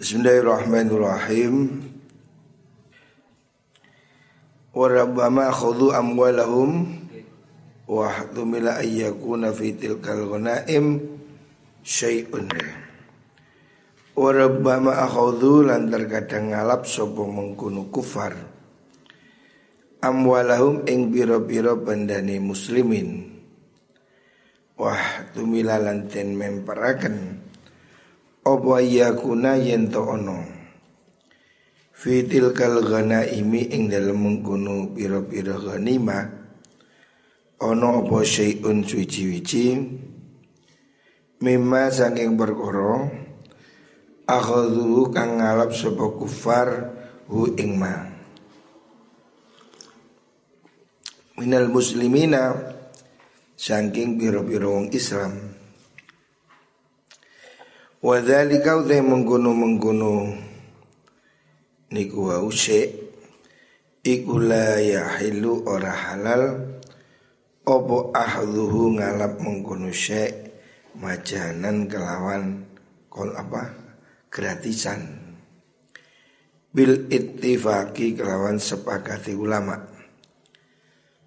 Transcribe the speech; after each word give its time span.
Bismillahirrahmanirrahim. 0.00 1.76
Warabbama 4.72 5.52
khudhu 5.52 5.92
amwalahum 5.92 6.88
wa 7.84 8.08
hdumila 8.08 8.80
ayyakuna 8.80 9.52
fi 9.52 9.76
tilkal 9.76 10.24
ghanaim 10.24 11.04
syai'un. 11.84 12.48
Warabbama 14.16 15.04
akhudhu 15.04 15.68
lan 15.68 15.92
terkadang 15.92 16.56
ngalap 16.56 16.88
sapa 16.88 17.20
mengkono 17.20 17.92
kufar. 17.92 18.32
Amwalahum 20.00 20.88
ing 20.88 21.12
biro-biro 21.12 21.76
bandane 21.76 22.40
muslimin. 22.40 23.36
Wah 24.80 25.28
tumila 25.36 25.76
lan 25.76 26.08
den 26.08 26.40
memperaken 26.40 27.49
apa 28.40 28.80
yakuna 28.80 29.60
yen 29.60 29.92
to 29.92 30.00
ono? 30.00 30.40
Fitil 31.92 32.56
kal 32.56 32.80
imi 33.28 33.68
ing 33.76 33.92
dalam 33.92 34.24
mengkono 34.24 34.88
pira-pira 34.96 35.60
ghanima 35.60 36.24
ono 37.60 37.88
apa 38.00 38.24
syai'un 38.24 38.80
suci-wici? 38.80 39.76
Mimma 41.40 41.92
saking 41.92 42.36
perkara 42.36 43.04
akhadhu 44.24 45.12
kang 45.12 45.40
ngalap 45.40 45.72
sapa 45.76 46.04
kufar 46.16 46.68
hu 47.28 47.52
ing 47.60 47.76
ma. 47.76 48.08
Minal 51.36 51.68
muslimina 51.68 52.56
saking 53.56 54.16
pira-pira 54.16 54.68
wong 54.68 54.88
Islam 54.92 55.49
Wadhalika 58.00 58.80
utai 58.80 59.04
mengguno-mengguno. 59.04 60.32
Niku 61.92 62.32
wa 62.32 62.40
usik 62.40 62.96
Iku 64.00 64.40
la 64.40 64.80
yahilu 64.80 65.68
ora 65.68 65.92
halal. 65.92 66.64
Opo 67.68 68.08
ahluhu 68.16 68.96
ngalap 68.96 69.36
mengguno 69.44 69.92
syek 69.92 70.32
Majanan 70.96 71.92
kelawan 71.92 72.64
Kol 73.12 73.36
apa? 73.36 73.68
Gratisan. 74.32 75.04
Bil 76.72 77.04
ittifaki 77.12 78.16
kelawan 78.16 78.56
sepakati 78.56 79.36
ulama. 79.36 79.76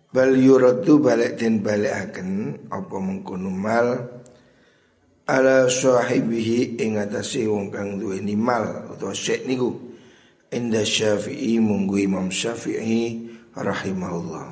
Bal 0.10 0.34
yuradu 0.42 0.98
balik 0.98 1.38
dan 1.38 1.62
balik 1.62 1.94
akan 2.10 2.30
Opo 2.74 2.98
mengguno 2.98 3.54
mal 3.54 4.23
ala 5.24 5.72
sahibihi 5.72 6.84
ing 6.84 7.00
atase 7.00 7.48
wong 7.48 7.72
kang 7.72 7.96
duweni 7.96 8.36
mal 8.36 8.92
utawa 8.92 9.16
syek 9.16 9.48
niku. 9.48 9.72
Inda 10.54 10.86
Syafi'i 10.86 11.58
munggu 11.58 12.06
Imam 12.06 12.30
Syafi'i 12.30 13.26
rahimahullah. 13.58 14.48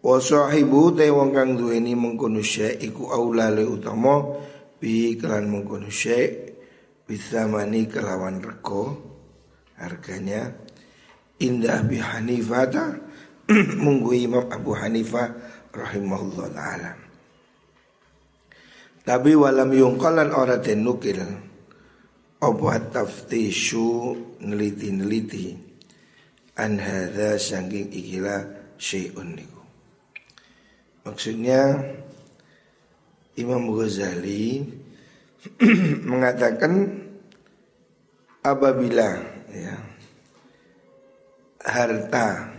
Wa 0.00 0.16
sahibu 0.16 0.96
te 0.96 1.12
wong 1.12 1.36
kang 1.36 1.60
duweni 1.60 1.92
mengkono 1.92 2.40
syek 2.40 2.80
iku 2.80 3.12
aula 3.12 3.52
le 3.52 3.68
utama 3.68 4.24
bi 4.80 5.12
kelan 5.20 5.52
mengkono 5.52 5.92
syek 5.92 6.56
bisamani 7.04 7.84
kelawan 7.84 8.40
reko 8.40 8.96
harganya. 9.76 10.56
Indah 11.40 11.84
bi 11.84 12.00
Hanifah 12.00 12.96
munggu 13.84 14.12
Imam 14.16 14.48
Abu 14.48 14.72
Hanifah 14.72 15.28
rahimahullah 15.72 16.48
taala 16.52 17.09
tapi 19.00 19.32
walam 19.32 19.72
yungkalan 19.72 20.32
ora 20.36 20.60
den 20.60 20.84
nukil. 20.84 21.20
Apa 22.40 22.80
taftishu 22.92 24.16
neliti-neliti. 24.40 25.56
An 26.60 26.76
hadha 26.76 27.40
sangking 27.40 27.88
ikilah 27.88 28.44
syai'un 28.76 29.32
niku. 29.32 29.60
Maksudnya 31.08 31.80
Imam 33.40 33.72
Ghazali 33.72 34.60
mengatakan 36.10 37.00
apabila 38.44 39.08
ya 39.48 39.76
harta 41.64 42.52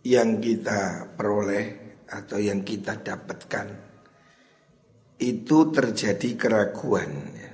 yang 0.00 0.40
kita 0.40 1.12
peroleh 1.12 1.64
atau 2.08 2.40
yang 2.40 2.64
kita 2.64 2.96
dapatkan 3.04 3.89
itu 5.20 5.68
terjadi 5.68 6.30
keraguan 6.40 7.12
ya. 7.36 7.52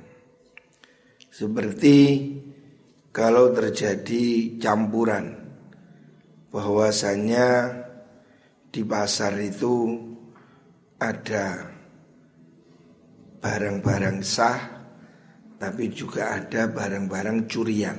Seperti 1.29 1.99
kalau 3.13 3.53
terjadi 3.53 4.57
campuran 4.57 5.35
bahwasanya 6.49 7.75
di 8.73 8.81
pasar 8.87 9.37
itu 9.43 10.01
ada 10.97 11.69
barang-barang 13.43 14.19
sah 14.25 14.77
tapi 15.57 15.89
juga 15.93 16.37
ada 16.37 16.69
barang-barang 16.69 17.49
curian. 17.49 17.99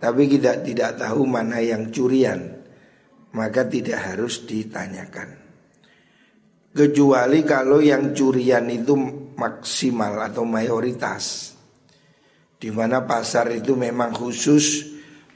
Tapi 0.00 0.22
kita 0.24 0.64
tidak 0.64 0.96
tahu 0.96 1.28
mana 1.28 1.60
yang 1.60 1.92
curian, 1.92 2.40
maka 3.36 3.68
tidak 3.68 4.00
harus 4.00 4.48
ditanyakan. 4.48 5.39
Kecuali 6.70 7.42
kalau 7.42 7.82
yang 7.82 8.14
curian 8.14 8.70
itu 8.70 8.94
maksimal 9.34 10.22
atau 10.22 10.46
mayoritas 10.46 11.50
di 12.60 12.70
mana 12.70 13.02
pasar 13.02 13.50
itu 13.56 13.72
memang 13.74 14.12
khusus 14.12 14.86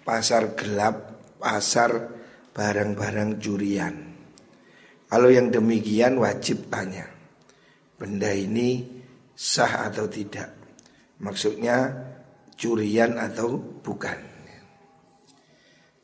pasar 0.05 0.53
gelap, 0.53 0.97
pasar 1.41 1.91
barang-barang 2.53 3.41
curian. 3.41 3.95
Kalau 5.09 5.33
yang 5.33 5.49
demikian 5.49 6.21
wajib 6.21 6.69
tanya, 6.69 7.09
benda 7.97 8.31
ini 8.31 8.85
sah 9.35 9.91
atau 9.91 10.05
tidak. 10.07 10.53
Maksudnya 11.19 11.91
curian 12.55 13.17
atau 13.17 13.57
bukan. 13.59 14.37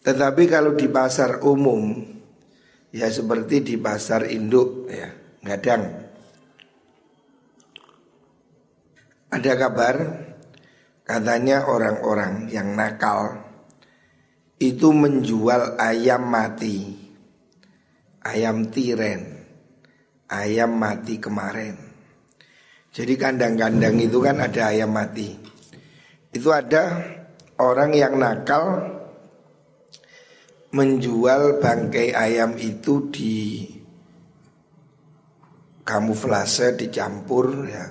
Tetapi 0.00 0.42
kalau 0.48 0.72
di 0.72 0.88
pasar 0.88 1.44
umum 1.44 2.00
ya 2.90 3.06
seperti 3.06 3.62
di 3.62 3.74
pasar 3.78 4.26
induk 4.26 4.90
ya 4.90 5.20
Gadang. 5.40 5.88
Ada 9.32 9.52
kabar 9.56 9.96
Katanya 11.00 11.64
orang-orang 11.64 12.52
yang 12.52 12.76
nakal 12.76 13.40
Itu 14.60 14.92
menjual 14.92 15.80
ayam 15.80 16.28
mati. 16.28 16.92
Ayam 18.20 18.68
tiren 18.68 19.40
Ayam 20.28 20.76
mati 20.76 21.16
kemarin. 21.18 21.74
Jadi 22.92 23.18
kandang-kandang 23.18 23.98
itu 23.98 24.22
kan 24.22 24.38
ada 24.38 24.70
ayam 24.70 24.94
mati. 24.94 25.34
Itu 26.30 26.54
ada 26.54 27.02
orang 27.58 27.90
yang 27.96 28.14
nakal 28.14 28.99
menjual 30.70 31.58
bangkai 31.58 32.14
ayam 32.14 32.54
itu 32.54 33.10
di 33.10 33.66
kamuflase 35.82 36.78
dicampur 36.78 37.66
ya 37.66 37.90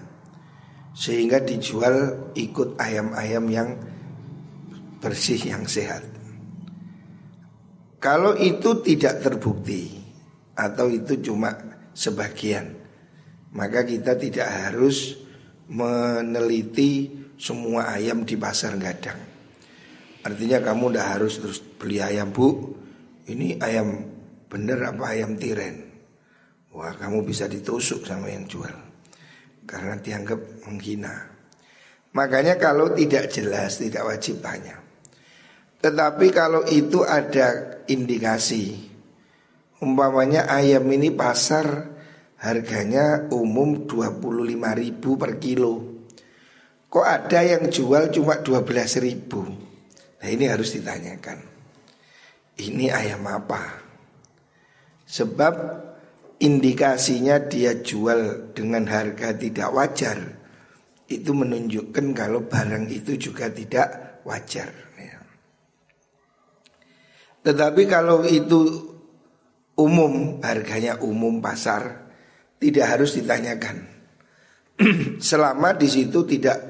sehingga 0.96 1.40
dijual 1.44 2.32
ikut 2.36 2.76
ayam-ayam 2.80 3.46
yang 3.48 3.70
bersih 5.00 5.40
yang 5.40 5.64
sehat. 5.64 6.04
Kalau 8.00 8.36
itu 8.36 8.80
tidak 8.84 9.24
terbukti 9.24 9.96
atau 10.56 10.92
itu 10.92 11.20
cuma 11.24 11.56
sebagian, 11.96 12.76
maka 13.56 13.84
kita 13.84 14.16
tidak 14.16 14.48
harus 14.48 15.20
meneliti 15.72 17.12
semua 17.40 17.96
ayam 17.96 18.24
di 18.24 18.36
pasar 18.36 18.76
gadang. 18.76 19.29
Artinya 20.30 20.62
kamu 20.62 20.94
udah 20.94 21.18
harus 21.18 21.42
terus 21.42 21.58
beli 21.58 21.98
ayam 21.98 22.30
bu, 22.30 22.78
ini 23.34 23.58
ayam 23.58 23.98
bener 24.46 24.94
apa 24.94 25.10
ayam 25.10 25.34
tiren? 25.42 25.90
Wah 26.70 26.94
kamu 26.94 27.26
bisa 27.26 27.50
ditusuk 27.50 28.06
sama 28.06 28.30
yang 28.30 28.46
jual. 28.46 28.78
Karena 29.66 29.98
dianggap 29.98 30.70
menghina. 30.70 31.34
Makanya 32.14 32.62
kalau 32.62 32.94
tidak 32.94 33.34
jelas 33.34 33.82
tidak 33.82 34.06
wajib 34.06 34.38
tanya. 34.38 34.78
Tetapi 35.82 36.30
kalau 36.30 36.62
itu 36.70 37.02
ada 37.02 37.82
indikasi 37.90 38.90
Umpamanya 39.80 40.44
ayam 40.52 40.92
ini 40.92 41.08
pasar 41.08 41.88
harganya 42.44 43.32
umum 43.32 43.88
25 43.88 44.44
ribu 44.76 45.16
per 45.16 45.40
kilo. 45.40 46.04
Kok 46.92 47.08
ada 47.08 47.40
yang 47.48 47.72
jual 47.72 48.12
cuma 48.12 48.44
12 48.44 48.60
ribu 49.00 49.69
Nah 50.20 50.28
ini 50.28 50.52
harus 50.52 50.76
ditanyakan 50.76 51.40
Ini 52.60 52.92
ayam 52.92 53.24
apa 53.24 53.80
Sebab 55.08 55.54
indikasinya 56.40 57.40
dia 57.48 57.80
jual 57.80 58.52
dengan 58.56 58.88
harga 58.88 59.36
tidak 59.36 59.70
wajar 59.76 60.40
itu 61.10 61.34
menunjukkan 61.34 62.14
kalau 62.14 62.46
barang 62.46 62.86
itu 62.94 63.18
juga 63.18 63.50
tidak 63.50 64.22
wajar. 64.24 64.70
Ya. 64.94 65.18
Tetapi 67.50 67.82
kalau 67.90 68.22
itu 68.30 68.94
umum, 69.74 70.38
harganya 70.46 71.02
umum 71.02 71.42
pasar, 71.42 72.14
tidak 72.62 72.86
harus 72.86 73.18
ditanyakan. 73.18 73.90
Selama 75.20 75.74
di 75.74 75.90
situ 75.90 76.22
tidak 76.30 76.69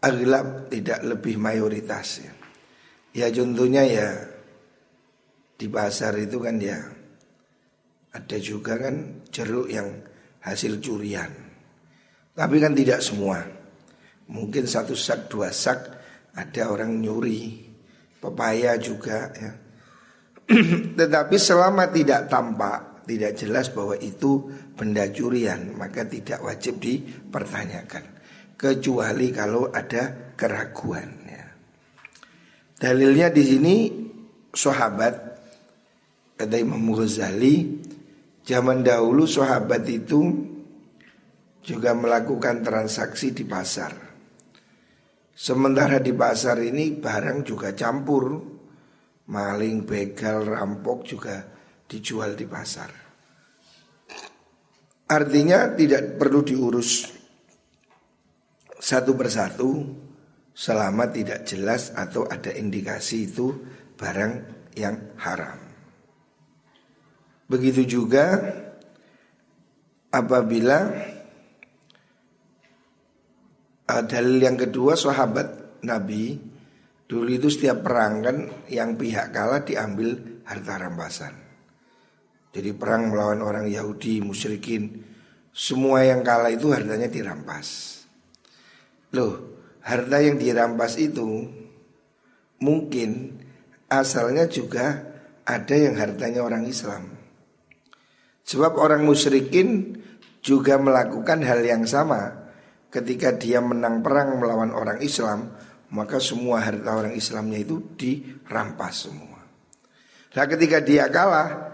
aglab, 0.00 0.72
tidak 0.72 1.00
lebih 1.04 1.36
mayoritas 1.36 2.24
ya. 2.24 2.32
Ya 3.10 3.26
contohnya 3.34 3.82
ya 3.84 4.08
di 5.58 5.66
pasar 5.66 6.14
itu 6.16 6.38
kan 6.38 6.56
ya 6.62 6.78
ada 8.10 8.38
juga 8.38 8.78
kan 8.78 9.26
jeruk 9.28 9.68
yang 9.70 9.88
hasil 10.42 10.80
curian. 10.80 11.30
Tapi 12.34 12.56
kan 12.62 12.72
tidak 12.72 13.04
semua. 13.04 13.42
Mungkin 14.30 14.64
satu 14.64 14.94
sak, 14.94 15.26
dua 15.26 15.50
sak 15.50 15.78
ada 16.34 16.70
orang 16.70 17.02
nyuri. 17.02 17.68
Pepaya 18.20 18.76
juga 18.76 19.32
ya. 19.32 19.52
Tetapi 20.98 21.36
selama 21.38 21.88
tidak 21.88 22.28
tampak, 22.28 23.06
tidak 23.06 23.32
jelas 23.38 23.70
bahwa 23.72 23.96
itu 23.98 24.50
benda 24.76 25.08
curian, 25.08 25.72
maka 25.74 26.04
tidak 26.04 26.42
wajib 26.42 26.78
dipertanyakan. 26.82 28.19
Kecuali 28.60 29.32
kalau 29.32 29.72
ada 29.72 30.36
keraguan 30.36 31.08
ya. 31.24 31.48
Dalilnya 32.76 33.32
di 33.32 33.40
sini 33.40 33.76
sahabat 34.52 35.14
kata 36.36 36.56
Imam 36.60 36.92
Ghazali 36.92 37.80
zaman 38.44 38.84
dahulu 38.84 39.24
sahabat 39.24 39.80
itu 39.88 40.20
juga 41.64 41.96
melakukan 41.96 42.60
transaksi 42.60 43.32
di 43.32 43.48
pasar. 43.48 43.96
Sementara 45.32 45.96
di 45.96 46.12
pasar 46.12 46.60
ini 46.60 47.00
barang 47.00 47.48
juga 47.48 47.72
campur, 47.72 48.44
maling, 49.32 49.88
begal, 49.88 50.44
rampok 50.44 51.08
juga 51.08 51.40
dijual 51.88 52.36
di 52.36 52.44
pasar. 52.44 52.92
Artinya 55.08 55.72
tidak 55.72 56.20
perlu 56.20 56.44
diurus 56.44 57.19
satu 58.80 59.12
persatu 59.12 59.84
selama 60.56 61.12
tidak 61.12 61.44
jelas 61.44 61.92
atau 61.92 62.24
ada 62.24 62.48
indikasi 62.50 63.28
itu 63.28 63.52
barang 64.00 64.32
yang 64.80 65.14
haram. 65.20 65.60
Begitu 67.44 67.84
juga 67.84 68.40
apabila 70.08 70.78
uh, 73.90 74.02
dalil 74.08 74.38
yang 74.40 74.56
kedua 74.56 74.96
sahabat 74.96 75.80
Nabi 75.84 76.38
dulu 77.04 77.30
itu 77.30 77.50
setiap 77.50 77.84
perang 77.84 78.22
kan 78.22 78.36
yang 78.70 78.94
pihak 78.94 79.34
kalah 79.34 79.60
diambil 79.66 80.40
harta 80.46 80.74
rampasan. 80.78 81.34
Jadi 82.50 82.70
perang 82.74 83.14
melawan 83.14 83.46
orang 83.46 83.66
Yahudi, 83.70 84.18
musyrikin, 84.18 85.06
semua 85.54 86.02
yang 86.02 86.26
kalah 86.26 86.50
itu 86.50 86.74
hartanya 86.74 87.06
dirampas. 87.06 87.99
Loh, 89.16 89.58
harta 89.82 90.22
yang 90.22 90.38
dirampas 90.38 90.94
itu 91.00 91.46
mungkin 92.62 93.40
asalnya 93.90 94.46
juga 94.46 95.10
ada 95.42 95.74
yang 95.74 95.98
hartanya 95.98 96.46
orang 96.46 96.68
Islam. 96.68 97.10
Sebab 98.46 98.78
orang 98.78 99.02
musyrikin 99.02 99.98
juga 100.42 100.78
melakukan 100.78 101.42
hal 101.42 101.60
yang 101.62 101.84
sama 101.86 102.50
ketika 102.90 103.34
dia 103.34 103.58
menang 103.62 104.02
perang 104.02 104.38
melawan 104.38 104.74
orang 104.74 104.98
Islam, 105.02 105.54
maka 105.90 106.22
semua 106.22 106.62
harta 106.62 106.90
orang 106.94 107.14
Islamnya 107.14 107.62
itu 107.62 107.94
dirampas 107.98 109.10
semua. 109.10 109.42
Nah 110.30 110.46
ketika 110.46 110.78
dia 110.78 111.10
kalah, 111.10 111.70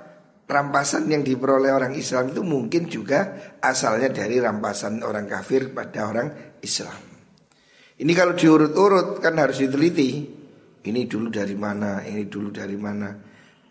rampasan 0.48 1.10
yang 1.12 1.20
diperoleh 1.20 1.72
orang 1.72 1.92
Islam 1.92 2.32
itu 2.32 2.40
mungkin 2.40 2.88
juga 2.88 3.52
asalnya 3.60 4.08
dari 4.08 4.40
rampasan 4.40 5.04
orang 5.04 5.28
kafir 5.28 5.76
pada 5.76 6.08
orang 6.08 6.28
Islam. 6.64 7.05
Ini 7.96 8.12
kalau 8.12 8.37
diurut-urut 8.37 9.25
kan 9.25 9.40
harus 9.40 9.64
diteliti. 9.64 10.10
Ini 10.87 11.00
dulu 11.10 11.32
dari 11.32 11.56
mana, 11.58 12.04
ini 12.04 12.28
dulu 12.28 12.52
dari 12.52 12.76
mana. 12.78 13.10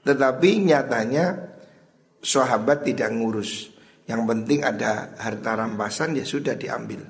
Tetapi 0.03 0.49
nyatanya 0.65 1.25
sahabat 2.19 2.83
tidak 2.83 3.13
ngurus. 3.13 3.71
Yang 4.05 4.21
penting 4.25 4.59
ada 4.65 5.17
harta 5.17 5.51
rampasan 5.57 6.17
ya 6.17 6.25
sudah 6.25 6.57
diambil. 6.57 7.01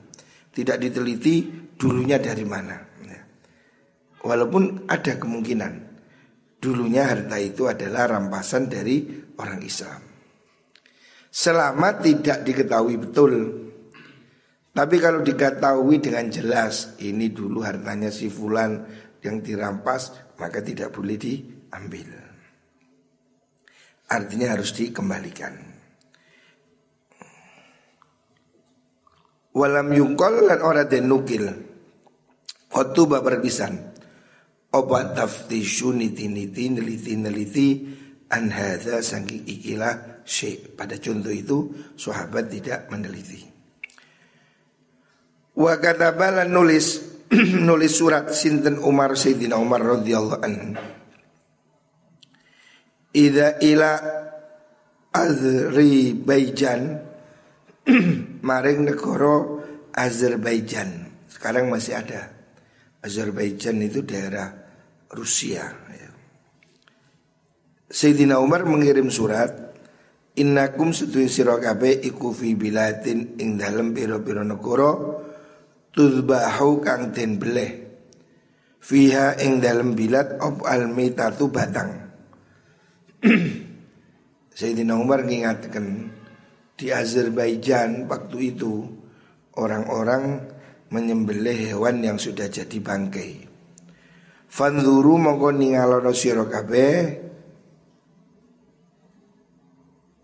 Tidak 0.51 0.77
diteliti 0.79 1.35
dulunya 1.75 2.19
dari 2.19 2.45
mana. 2.47 2.75
Ya. 3.03 3.19
Walaupun 4.23 4.87
ada 4.87 5.19
kemungkinan 5.19 5.73
dulunya 6.59 7.09
harta 7.09 7.35
itu 7.41 7.67
adalah 7.67 8.15
rampasan 8.15 8.71
dari 8.71 9.03
orang 9.39 9.61
Islam. 9.63 10.01
Selama 11.35 11.99
tidak 11.99 12.47
diketahui 12.47 12.95
betul. 12.95 13.33
Tapi 14.75 14.99
kalau 14.99 15.23
diketahui 15.23 16.03
dengan 16.03 16.27
jelas 16.27 16.99
ini 16.99 17.31
dulu 17.31 17.63
hartanya 17.63 18.11
si 18.11 18.27
fulan 18.27 18.83
yang 19.23 19.39
dirampas 19.39 20.35
maka 20.35 20.59
tidak 20.59 20.91
boleh 20.91 21.15
diambil. 21.15 22.11
Artinya 24.11 24.51
harus 24.51 24.75
dikembalikan. 24.75 25.55
Walam 29.55 29.95
yungkol 29.95 30.51
lan 30.51 30.59
ora 30.59 30.83
den 30.83 31.07
nukil 31.07 31.47
Khotuba 32.67 33.23
berpisan 33.23 33.95
Obat 34.75 35.15
taftishu 35.15 35.95
niti 35.95 36.27
niti 36.27 36.67
neliti 36.75 37.15
neliti 37.15 37.67
An 38.35 38.51
hadha 38.51 38.99
sangking 38.99 39.47
ikilah 39.47 40.27
syekh 40.27 40.75
Pada 40.75 40.99
contoh 40.99 41.31
itu 41.31 41.71
sahabat 41.95 42.51
tidak 42.51 42.91
meneliti 42.91 43.54
Wa 45.55 45.79
katabalan 45.79 46.51
nulis 46.51 47.01
nulis 47.67 47.95
surat 47.95 48.29
sinten 48.35 48.77
Umar 48.83 49.15
Sayyidina 49.15 49.55
Umar 49.55 49.81
radhiyallahu 49.81 50.43
anhu 50.43 50.75
Ida 53.15 53.63
ila 53.63 53.91
azri 55.15 56.11
baijan 56.11 56.99
maring 58.47 58.91
negara 58.91 59.63
Azerbaijan. 59.95 61.07
Sekarang 61.31 61.71
masih 61.71 61.95
ada. 61.95 62.27
Azerbaijan 62.99 63.79
itu 63.79 64.03
daerah 64.03 64.51
Rusia. 65.15 65.63
Ya. 65.71 66.09
Sayyidina 67.87 68.43
Umar 68.43 68.67
mengirim 68.67 69.07
surat 69.07 69.65
Innakum 70.35 70.91
setuin 70.91 71.31
sirokabe 71.31 72.03
iku 72.03 72.35
fi 72.35 72.59
bilatin 72.59 73.39
ing 73.39 73.55
dalem 73.55 73.95
piro-piro 73.95 74.43
negara 74.43 75.23
tudbahu 75.95 76.83
kang 76.83 77.15
den 77.15 77.39
beleh 77.39 77.71
fiha 78.83 79.39
ing 79.39 79.63
dalem 79.63 79.95
bilat 79.95 80.35
op 80.43 80.67
almitatu 80.67 81.47
batang 81.47 82.05
Sayyidina 84.55 84.95
Umar 84.95 85.27
ngingatkan 85.27 86.11
di 86.75 86.91
Azerbaijan 86.91 88.07
waktu 88.07 88.55
itu 88.55 88.87
orang-orang 89.55 90.43
menyembelih 90.91 91.75
hewan 91.75 91.99
yang 91.99 92.15
sudah 92.15 92.47
jadi 92.47 92.79
bangkai. 92.79 93.47
Fanzuru 94.47 95.19
mongko 95.19 95.51
ningalono 95.51 96.15
sira 96.15 96.47
kabeh 96.47 96.95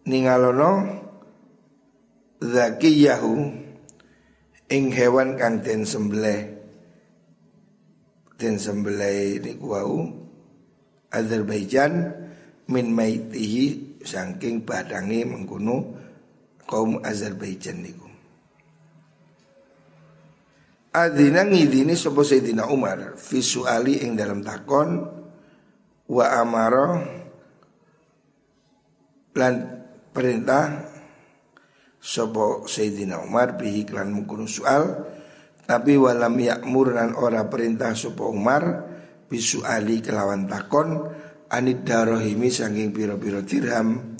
ningalono 0.07 0.71
zakiyahu 2.39 3.33
ing 4.71 4.87
hewan 4.95 5.35
kang 5.35 5.59
den 5.59 5.83
sembelih 5.83 6.47
den 8.39 8.55
sembelih 8.55 9.43
niku 9.43 9.67
wau 9.67 9.99
Azerbaijan 11.11 12.07
min 12.71 12.95
maitihi 12.95 13.99
saking 13.99 14.63
badange 14.63 15.27
mengkono 15.27 15.91
kaum 16.63 17.03
Azerbaijan 17.03 17.83
niku. 17.83 18.07
Adina 20.91 21.43
ngidini 21.47 21.95
sapa 21.95 22.23
Sayyidina 22.23 22.67
Umar 22.71 23.15
visuali 23.15 23.99
ing 24.03 24.15
dalam 24.15 24.43
takon 24.43 25.03
wa 26.11 26.25
amara 26.35 26.99
lan 29.35 29.53
perintah 30.11 30.90
sapa 32.01 32.65
Sayyidina 32.65 33.21
Umar 33.21 33.61
bihi 33.61 33.85
klan 33.85 34.09
mengkono 34.09 34.49
soal 34.49 35.05
tapi 35.69 35.95
walam 35.95 36.35
yakmur 36.35 36.97
lan 36.97 37.13
ora 37.13 37.45
perintah 37.45 37.93
sapa 37.93 38.25
Umar 38.25 38.63
bisuali 39.29 40.01
kelawan 40.03 40.49
takon 40.49 41.07
anid 41.47 41.87
darohimi 41.87 42.51
saking 42.51 42.91
piro-piro 42.91 43.39
dirham. 43.45 44.19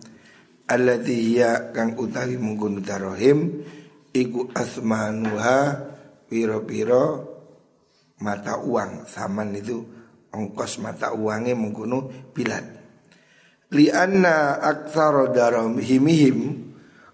Allati 0.71 1.35
hiya 1.35 1.75
kang 1.75 1.99
utawi 1.99 2.39
mungkun 2.39 2.79
darohim 2.79 3.59
iku 4.15 4.47
asmanuha 4.55 5.59
piro-piro 6.31 7.27
mata 8.23 8.55
uang. 8.63 9.03
Saman 9.03 9.51
itu 9.51 9.83
ongkos 10.31 10.79
mata 10.79 11.11
uangnya 11.11 11.59
mengkuno 11.59 12.31
bilat 12.31 12.63
Lianna 13.71 14.59
aktsara 14.59 15.31
darahimihim 15.31 16.70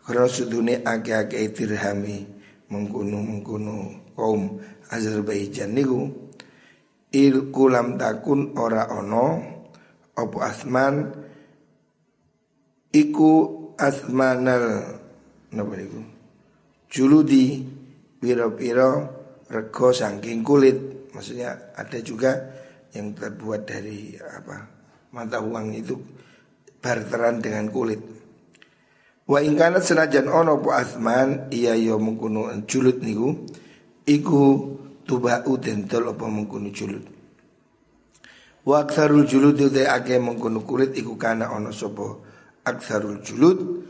sudune 0.08 0.80
ake-ake 0.88 1.52
dirhami 1.52 2.24
mengkuno 2.72 3.20
mengkuno 3.20 3.76
kaum 4.16 4.60
Azerbaijan 4.88 5.76
niku. 5.76 6.08
Il 7.12 7.52
kulam 7.52 8.00
takun 8.00 8.56
ora 8.56 8.88
ono 8.92 9.26
opo 10.16 10.38
asman? 10.40 10.96
Iku 12.92 13.32
asmanal 13.76 14.64
napa 15.52 15.74
niku? 15.76 16.00
Juludi 16.88 17.68
piro-piro 18.20 18.92
rego 19.52 19.92
saking 19.92 20.40
kulit. 20.40 21.12
Maksudnya 21.12 21.76
ada 21.76 22.00
juga 22.00 22.32
yang 22.96 23.12
terbuat 23.12 23.68
dari 23.68 24.16
apa 24.16 24.56
mata 25.12 25.44
uang 25.44 25.68
itu 25.76 25.96
barteran 26.80 27.44
dengan 27.44 27.68
kulit 27.68 28.17
wa 29.28 29.40
ingkanat 29.44 29.84
senajan 29.84 30.32
ono 30.32 30.64
po 30.64 30.72
asman 30.72 31.52
iya 31.52 31.76
yo 31.76 32.00
mengkuno 32.00 32.52
julut 32.64 33.04
niku 33.04 33.48
iku 34.08 34.44
tubau 35.04 35.60
dentol 35.60 36.16
apa 36.16 36.26
mengkuno 36.26 36.72
julut 36.72 37.04
wa 38.64 38.84
aksarul 38.84 39.28
julut 39.28 39.60
itu 39.60 39.84
ake 39.84 40.16
mengkuno 40.20 40.64
kulit 40.64 40.96
iku 40.96 41.20
kana 41.20 41.52
ono 41.52 41.76
sopo 41.76 42.24
aksarul 42.64 43.20
julut 43.24 43.88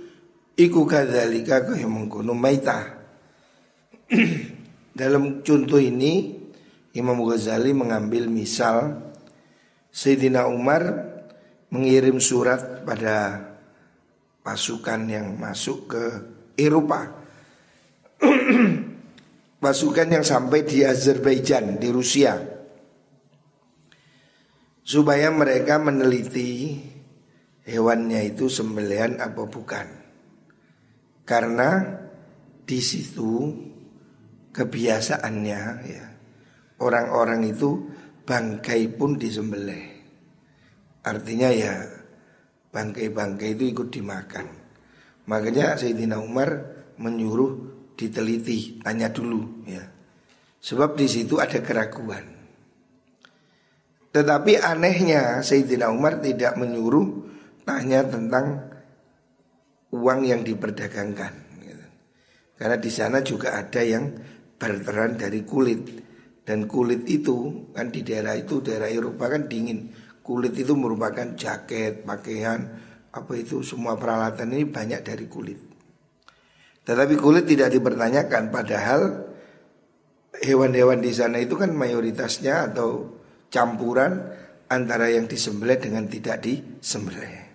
iku 0.58 0.90
kadzalika 0.90 1.62
kaya 1.64 1.86
mengkuno 1.86 2.34
maitah. 2.34 2.98
Dalam 4.98 5.46
contoh 5.46 5.78
ini 5.78 6.34
Imam 6.98 7.22
Ghazali 7.22 7.70
mengambil 7.78 8.26
misal 8.26 8.98
Sayyidina 9.94 10.50
Umar 10.50 11.06
mengirim 11.70 12.18
surat 12.18 12.82
pada 12.82 13.46
pasukan 14.48 15.12
yang 15.12 15.36
masuk 15.36 15.92
ke 15.92 16.04
Eropa. 16.56 17.04
Pasukan 19.60 20.08
yang 20.08 20.24
sampai 20.24 20.64
di 20.64 20.88
Azerbaijan, 20.88 21.76
di 21.76 21.92
Rusia. 21.92 22.40
Supaya 24.88 25.28
mereka 25.36 25.76
meneliti 25.84 26.80
hewannya 27.68 28.32
itu 28.32 28.48
sembelihan 28.48 29.20
apa 29.20 29.44
bukan. 29.44 29.88
Karena 31.28 31.84
di 32.64 32.80
situ 32.80 33.52
kebiasaannya 34.56 35.62
ya 35.84 36.06
orang-orang 36.80 37.52
itu 37.52 37.84
bangkai 38.24 38.96
pun 38.96 39.20
disembelih. 39.20 40.00
Artinya 41.04 41.52
ya 41.52 41.97
bangkai-bangkai 42.78 43.58
itu 43.58 43.74
ikut 43.74 43.90
dimakan. 43.90 44.46
Makanya 45.26 45.74
Sayyidina 45.82 46.22
Umar 46.22 46.50
menyuruh 47.02 47.74
diteliti, 47.98 48.78
tanya 48.86 49.10
dulu 49.10 49.66
ya. 49.66 49.82
Sebab 50.62 50.94
di 50.94 51.10
situ 51.10 51.42
ada 51.42 51.58
keraguan. 51.58 52.38
Tetapi 54.14 54.62
anehnya 54.62 55.42
Sayyidina 55.42 55.90
Umar 55.90 56.22
tidak 56.22 56.54
menyuruh 56.62 57.26
tanya 57.66 58.06
tentang 58.06 58.70
uang 59.90 60.20
yang 60.30 60.46
diperdagangkan. 60.46 61.34
Gitu. 61.66 61.86
Karena 62.62 62.78
di 62.78 62.92
sana 62.94 63.26
juga 63.26 63.58
ada 63.58 63.82
yang 63.82 64.14
berperan 64.58 65.18
dari 65.18 65.42
kulit 65.42 65.82
dan 66.46 66.66
kulit 66.66 67.06
itu 67.10 67.70
kan 67.76 67.92
di 67.92 68.02
daerah 68.02 68.34
itu 68.34 68.64
daerah 68.64 68.90
Eropa 68.90 69.30
kan 69.30 69.46
dingin 69.46 70.07
kulit 70.28 70.52
itu 70.60 70.76
merupakan 70.76 71.24
jaket 71.40 72.04
pakaian 72.04 72.60
apa 73.16 73.32
itu 73.40 73.64
semua 73.64 73.96
peralatan 73.96 74.52
ini 74.52 74.68
banyak 74.68 75.00
dari 75.08 75.26
kulit. 75.32 75.60
Tetapi 76.84 77.16
kulit 77.16 77.48
tidak 77.48 77.72
dipertanyakan 77.72 78.52
padahal 78.52 79.02
hewan-hewan 80.44 81.00
di 81.00 81.16
sana 81.16 81.40
itu 81.40 81.56
kan 81.56 81.72
mayoritasnya 81.72 82.72
atau 82.72 83.16
campuran 83.48 84.20
antara 84.68 85.08
yang 85.08 85.32
disembelih 85.32 85.80
dengan 85.80 86.12
tidak 86.12 86.44
disembelih. 86.44 87.48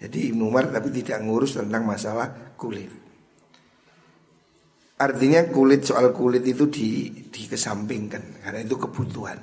Jadi 0.00 0.32
Ibnu 0.32 0.48
Umar 0.48 0.72
tapi 0.72 0.88
tidak 0.96 1.20
ngurus 1.20 1.60
tentang 1.60 1.84
masalah 1.84 2.56
kulit. 2.56 2.88
Artinya 5.00 5.44
kulit 5.48 5.84
soal 5.84 6.12
kulit 6.12 6.44
itu 6.44 6.68
di, 6.68 6.88
dikesampingkan 7.28 8.44
karena 8.44 8.60
itu 8.64 8.76
kebutuhan. 8.76 9.40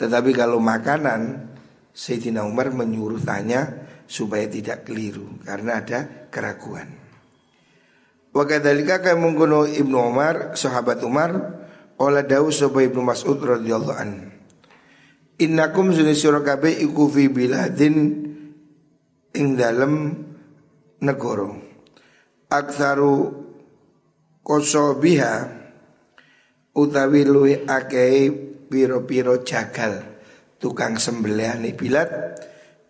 Tetapi 0.00 0.32
kalau 0.32 0.56
makanan 0.56 1.49
Sayyidina 1.90 2.46
Umar 2.46 2.70
menyuruh 2.70 3.20
tanya 3.22 3.86
supaya 4.06 4.46
tidak 4.46 4.86
keliru 4.86 5.42
karena 5.42 5.82
ada 5.82 6.28
keraguan. 6.30 6.88
Wa 8.30 8.46
kadzalika 8.46 9.02
kaya 9.02 9.18
mengkono 9.18 9.66
Ibnu 9.66 9.96
Umar, 9.98 10.54
sahabat 10.54 11.02
Umar, 11.02 11.30
ola 11.98 12.22
dawu 12.22 12.54
sapa 12.54 12.78
Ibnu 12.86 13.02
Mas'ud 13.02 13.42
radhiyallahu 13.42 13.98
an. 13.98 14.30
Innakum 15.40 15.90
sunni 15.90 16.14
sira 16.14 16.38
kabeh 16.44 16.78
iku 16.78 17.10
fi 17.10 17.26
biladin 17.26 17.96
ing 19.34 19.46
dalem 19.58 20.14
negara. 21.02 21.50
Aksaru 22.50 23.14
biha 24.98 25.34
utawi 26.74 27.22
luwi 27.26 27.54
akeh 27.66 28.30
piro-piro 28.70 29.42
jagal 29.42 30.19
tukang 30.60 31.00
sembelihane 31.00 31.72
bilat. 31.72 32.10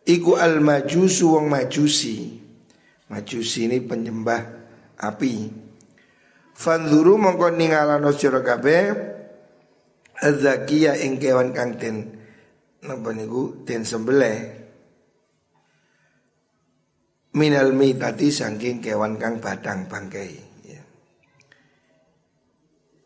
Iku 0.05 0.35
al 0.37 0.59
majusu 0.59 1.39
wong 1.39 1.47
majusi. 1.47 2.37
Majusi 3.09 3.71
ini 3.71 3.79
penyembah 3.79 4.43
api. 4.99 5.35
Fanzuru 6.53 7.17
mongko 7.17 7.57
ningalano 7.57 8.13
sira 8.13 8.45
kabeh 8.45 9.09
Azakiya 10.21 11.01
ing 11.01 11.17
kewan 11.17 11.57
kang 11.57 11.81
den 11.81 12.21
napa 12.85 13.09
niku 13.17 13.65
den 13.65 13.89
sembelih. 13.89 14.61
Minal 17.33 17.73
mitati 17.73 18.29
saking 18.29 18.85
kewan 18.85 19.17
kang 19.17 19.41
badang 19.41 19.87
bangkai 19.89 20.51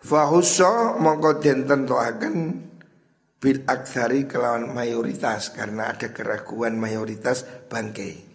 Fahusso 0.04 1.00
mongko 1.00 1.40
den 1.40 1.64
tentuaken 1.64 2.36
bil 3.44 3.60
aksari 3.68 4.24
kelawan 4.24 4.72
mayoritas 4.72 5.52
karena 5.52 5.92
ada 5.92 6.08
keraguan 6.16 6.80
mayoritas 6.80 7.44
bangkai. 7.68 8.32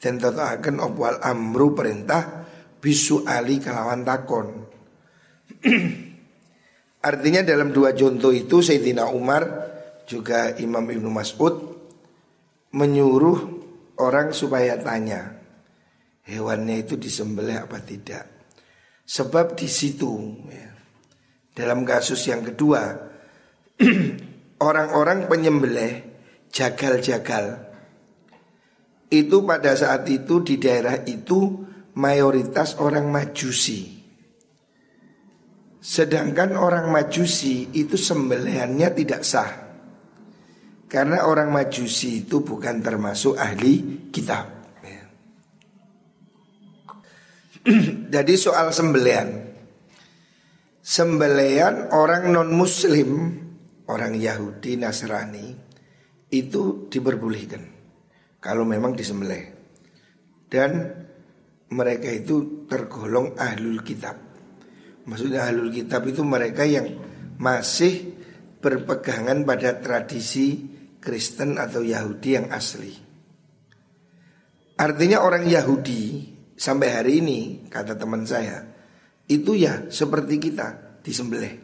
Den 0.00 0.16
tentuaken 0.16 0.80
opwal 0.80 1.20
amru 1.20 1.76
perintah 1.76 2.48
bisu 2.80 3.28
ali 3.28 3.60
kelawan 3.60 4.00
takon. 4.00 4.64
Artinya 7.08 7.44
dalam 7.44 7.68
dua 7.68 7.92
contoh 7.92 8.32
itu 8.32 8.64
Sayyidina 8.64 9.12
Umar 9.12 9.44
juga 10.08 10.56
Imam 10.56 10.88
Ibnu 10.88 11.12
Mas'ud 11.12 11.54
menyuruh 12.72 13.38
orang 14.00 14.32
supaya 14.32 14.80
tanya 14.80 15.36
hewannya 16.24 16.80
itu 16.80 16.96
disembelih 16.96 17.68
apa 17.68 17.76
tidak. 17.84 18.24
Sebab 19.06 19.54
di 19.54 19.68
situ 19.70 20.12
ya, 20.50 20.70
dalam 21.54 21.86
kasus 21.86 22.26
yang 22.26 22.42
kedua, 22.42 22.82
orang-orang 24.66 25.30
penyembelih 25.30 26.02
jagal-jagal 26.50 27.62
itu 29.06 29.36
pada 29.46 29.78
saat 29.78 30.02
itu 30.10 30.42
di 30.42 30.58
daerah 30.58 31.06
itu 31.06 31.62
mayoritas 31.94 32.82
orang 32.82 33.06
majusi. 33.06 33.94
Sedangkan 35.78 36.58
orang 36.58 36.90
majusi 36.90 37.70
itu 37.70 37.94
sembelihannya 37.94 38.88
tidak 38.90 39.22
sah. 39.22 39.50
Karena 40.90 41.22
orang 41.30 41.54
majusi 41.54 42.26
itu 42.26 42.42
bukan 42.42 42.82
termasuk 42.82 43.38
ahli 43.38 44.10
kitab. 44.10 44.50
Jadi 48.14 48.34
soal 48.38 48.70
sembelihan 48.70 49.46
sembelian 50.86 51.90
orang 51.90 52.30
non 52.30 52.54
muslim 52.54 53.42
orang 53.90 54.18
Yahudi 54.18 54.78
Nasrani 54.78 55.46
itu 56.30 56.90
diperbolehkan 56.90 57.62
kalau 58.42 58.66
memang 58.66 58.94
disembelih. 58.94 59.54
Dan 60.46 60.70
mereka 61.74 62.08
itu 62.10 62.66
tergolong 62.70 63.34
ahlul 63.34 63.82
kitab. 63.82 64.14
Maksudnya 65.06 65.50
ahlul 65.50 65.74
kitab 65.74 66.06
itu 66.06 66.22
mereka 66.22 66.62
yang 66.62 66.86
masih 67.38 68.14
berpegangan 68.62 69.42
pada 69.42 69.78
tradisi 69.78 70.62
Kristen 71.02 71.58
atau 71.58 71.82
Yahudi 71.82 72.30
yang 72.34 72.50
asli. 72.50 72.94
Artinya 74.76 75.22
orang 75.22 75.46
Yahudi 75.46 76.34
sampai 76.54 76.88
hari 76.90 77.12
ini 77.22 77.40
kata 77.70 77.94
teman 77.96 78.26
saya 78.26 78.60
itu 79.26 79.58
ya 79.58 79.90
seperti 79.90 80.38
kita 80.38 81.00
disembelih. 81.02 81.54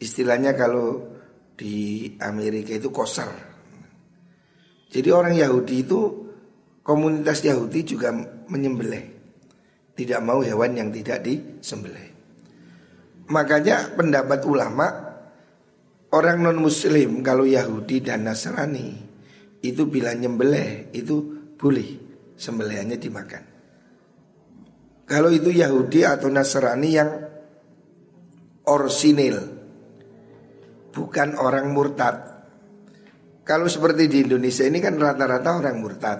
Istilahnya 0.00 0.52
kalau 0.56 1.13
di 1.54 2.10
Amerika 2.18 2.74
itu 2.74 2.90
koser. 2.90 3.30
Jadi 4.90 5.08
orang 5.10 5.34
Yahudi 5.34 5.76
itu 5.82 6.00
komunitas 6.82 7.42
Yahudi 7.42 7.82
juga 7.86 8.14
menyembelih. 8.50 9.14
Tidak 9.94 10.20
mau 10.22 10.42
hewan 10.42 10.74
yang 10.74 10.90
tidak 10.90 11.22
disembelih. 11.22 12.10
Makanya 13.30 13.94
pendapat 13.94 14.42
ulama 14.44 14.86
orang 16.10 16.42
non 16.42 16.58
muslim 16.58 17.22
kalau 17.22 17.46
Yahudi 17.46 18.02
dan 18.02 18.26
Nasrani 18.26 18.90
itu 19.64 19.82
bila 19.88 20.12
nyembelih 20.12 20.92
itu 20.92 21.16
boleh 21.56 21.88
sembelihannya 22.36 22.98
dimakan. 22.98 23.42
Kalau 25.06 25.30
itu 25.30 25.54
Yahudi 25.54 26.04
atau 26.04 26.28
Nasrani 26.28 26.90
yang 26.90 27.10
orsinil 28.66 29.53
Bukan 30.94 31.34
orang 31.42 31.74
murtad. 31.74 32.16
Kalau 33.42 33.66
seperti 33.66 34.06
di 34.06 34.24
Indonesia 34.24 34.62
ini 34.62 34.78
kan 34.78 34.94
rata-rata 34.94 35.58
orang 35.58 35.76
murtad. 35.82 36.18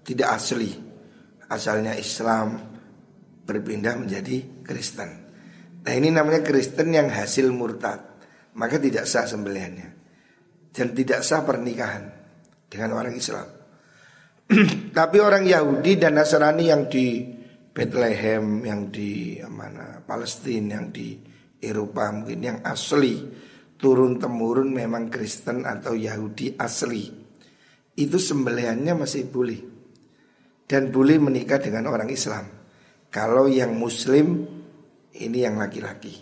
Tidak 0.00 0.28
asli. 0.28 0.72
Asalnya 1.52 1.92
Islam 1.94 2.70
Berpindah 3.44 3.98
menjadi 3.98 4.62
Kristen. 4.62 5.10
Nah 5.82 5.92
ini 5.92 6.14
namanya 6.14 6.40
Kristen 6.40 6.94
yang 6.94 7.10
hasil 7.10 7.50
murtad. 7.50 7.98
Maka 8.54 8.78
tidak 8.78 9.10
sah 9.10 9.26
sembelihannya. 9.26 9.88
Dan 10.70 10.94
tidak 10.94 11.26
sah 11.26 11.42
pernikahan 11.42 12.06
Dengan 12.70 12.94
orang 12.94 13.18
Islam. 13.18 13.46
Tapi 14.98 15.16
orang 15.18 15.42
Yahudi 15.46 15.98
dan 15.98 16.14
Nasrani 16.14 16.70
yang 16.70 16.86
di 16.86 17.26
Bethlehem 17.70 18.66
yang 18.66 18.90
di 18.90 19.38
mana 19.46 20.02
Palestina 20.02 20.78
yang 20.78 20.90
di 20.90 21.18
Eropa 21.62 22.10
mungkin 22.10 22.40
yang 22.42 22.58
asli 22.66 23.22
turun 23.80 24.20
temurun 24.20 24.70
memang 24.70 25.08
Kristen 25.08 25.64
atau 25.64 25.96
Yahudi 25.96 26.54
asli. 26.60 27.08
Itu 27.96 28.20
sembelihannya 28.20 28.94
masih 28.94 29.26
boleh. 29.26 29.60
Dan 30.68 30.94
boleh 30.94 31.18
menikah 31.18 31.58
dengan 31.58 31.90
orang 31.90 32.12
Islam. 32.12 32.46
Kalau 33.10 33.50
yang 33.50 33.74
Muslim 33.74 34.46
ini 35.16 35.38
yang 35.42 35.58
laki-laki. 35.58 36.14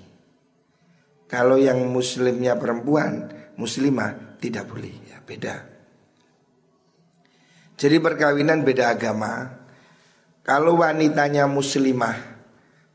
Kalau 1.29 1.61
yang 1.61 1.85
Muslimnya 1.93 2.57
perempuan 2.57 3.29
Muslimah 3.61 4.41
tidak 4.41 4.65
boleh. 4.71 4.95
Ya 5.11 5.21
beda. 5.21 5.55
Jadi 7.77 7.97
perkawinan 8.01 8.65
beda 8.65 8.97
agama. 8.97 9.59
Kalau 10.49 10.81
wanitanya 10.81 11.45
muslimah 11.45 12.41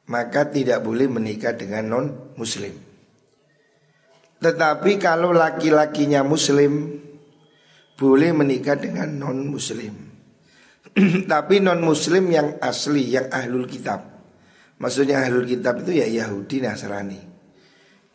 Maka 0.10 0.50
tidak 0.50 0.82
boleh 0.82 1.06
menikah 1.06 1.54
dengan 1.54 1.86
non 1.86 2.06
muslim 2.34 2.93
Tetapi 4.44 5.00
kalau 5.00 5.32
laki-lakinya 5.32 6.20
muslim 6.28 7.00
Boleh 7.96 8.36
menikah 8.36 8.76
dengan 8.76 9.08
non 9.08 9.48
muslim 9.48 9.96
Tapi 11.32 11.64
non 11.64 11.80
muslim 11.80 12.28
yang 12.28 12.60
asli 12.60 13.16
Yang 13.16 13.28
ahlul 13.32 13.66
kitab. 13.72 14.00
Maksudnya 14.84 15.24
ahlul 15.24 15.48
kitab 15.48 15.80
itu 15.88 16.04
ya 16.04 16.08
Yahudi 16.10 16.60
Nasrani. 16.60 17.22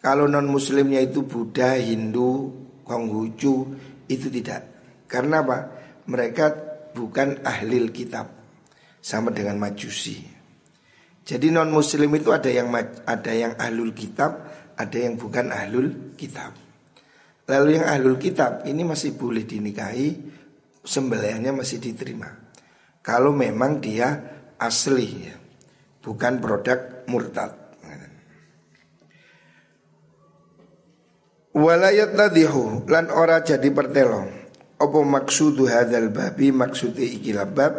Kalau 0.04 0.28
non 0.28 0.44
muslimnya 0.44 1.00
itu 1.00 1.24
Buddha, 1.24 1.80
Hindu, 1.80 2.52
Konghucu 2.84 3.72
Itu 4.04 4.28
tidak. 4.28 4.68
Karena 5.08 5.40
apa? 5.40 5.58
Mereka 6.04 6.46
bukan 6.92 7.40
ahlil 7.40 7.88
kitab. 7.88 8.28
Sama 9.00 9.32
dengan 9.32 9.56
majusi. 9.56 10.38
Jadi 11.28 11.52
non 11.52 11.68
muslim 11.68 12.08
itu 12.16 12.32
ada 12.32 12.48
yang 12.48 12.72
ada 13.04 13.32
yang 13.36 13.52
ahlul 13.60 13.92
kitab, 13.92 14.47
ada 14.78 14.96
yang 14.96 15.18
bukan 15.18 15.50
ahlul 15.50 16.14
kitab. 16.14 16.54
Lalu 17.50 17.82
yang 17.82 17.86
ahlul 17.90 18.16
kitab 18.20 18.62
ini 18.70 18.86
masih 18.86 19.18
boleh 19.18 19.42
dinikahi, 19.42 20.14
sembelihannya 20.86 21.50
masih 21.58 21.82
diterima. 21.82 22.30
Kalau 23.02 23.34
memang 23.34 23.82
dia 23.82 24.14
asli 24.54 25.08
ya, 25.26 25.36
bukan 26.04 26.38
produk 26.38 27.08
murtad. 27.10 27.52
Walayat 31.58 32.14
nadihu 32.14 32.86
lan 32.86 33.10
ora 33.10 33.42
jadi 33.42 33.66
pertelo. 33.74 34.30
Apa 34.78 35.02
maksudu 35.02 35.66
hadal 35.66 36.14
babi 36.14 36.54
maksudnya 36.54 37.02
ikilah 37.02 37.50
bab 37.50 37.74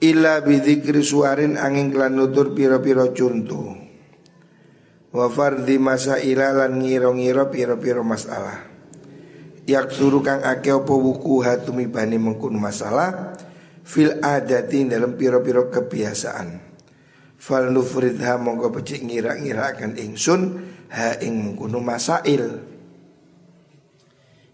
Illa 0.00 0.40
bidzikri 0.40 1.04
suarin 1.04 1.60
angin 1.60 1.92
klan 1.92 2.16
nutur 2.16 2.56
piro-piro 2.56 3.12
contoh 3.12 3.81
Wa 5.12 5.28
fardhi 5.28 5.76
masaila 5.76 6.56
lan 6.56 6.80
ngiro-ngiro 6.80 7.52
piro-piro 7.52 8.00
masalah. 8.00 8.64
Yak 9.68 9.92
suruh 9.92 10.24
kang 10.24 10.40
ake 10.40 10.72
opo 10.72 10.96
wuku 10.96 11.44
hatumi 11.44 11.86
bani 11.86 12.18
mengkun 12.18 12.58
masalah 12.58 13.38
Fil 13.82 14.18
adati 14.24 14.88
dalam 14.88 15.18
piro-piro 15.18 15.68
kebiasaan. 15.68 16.48
Fal 17.36 17.74
nufridha 17.74 18.38
mongko 18.38 18.70
becik 18.72 19.02
ngira-ngira 19.02 19.74
akan 19.76 19.98
ingsun 19.98 20.42
Ha 20.92 21.16
ing 21.24 21.40
mengkunu 21.40 21.80
masail. 21.80 22.44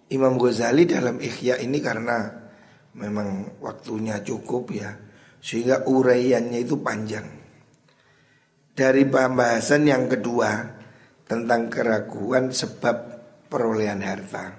Imam 0.09 0.39
Ghazali 0.39 0.87
dalam 0.87 1.19
ikhya 1.19 1.59
ini 1.59 1.83
karena 1.83 2.31
memang 2.95 3.61
waktunya 3.61 4.23
cukup 4.23 4.71
ya 4.73 4.95
sehingga 5.43 5.85
uraiannya 5.87 6.63
itu 6.63 6.81
panjang 6.81 7.38
Dari 8.79 9.03
pembahasan 9.11 9.91
yang 9.91 10.07
kedua 10.07 10.79
Tentang 11.27 11.67
keraguan 11.67 12.55
sebab 12.55 12.97
perolehan 13.51 14.01
harta. 14.07 14.55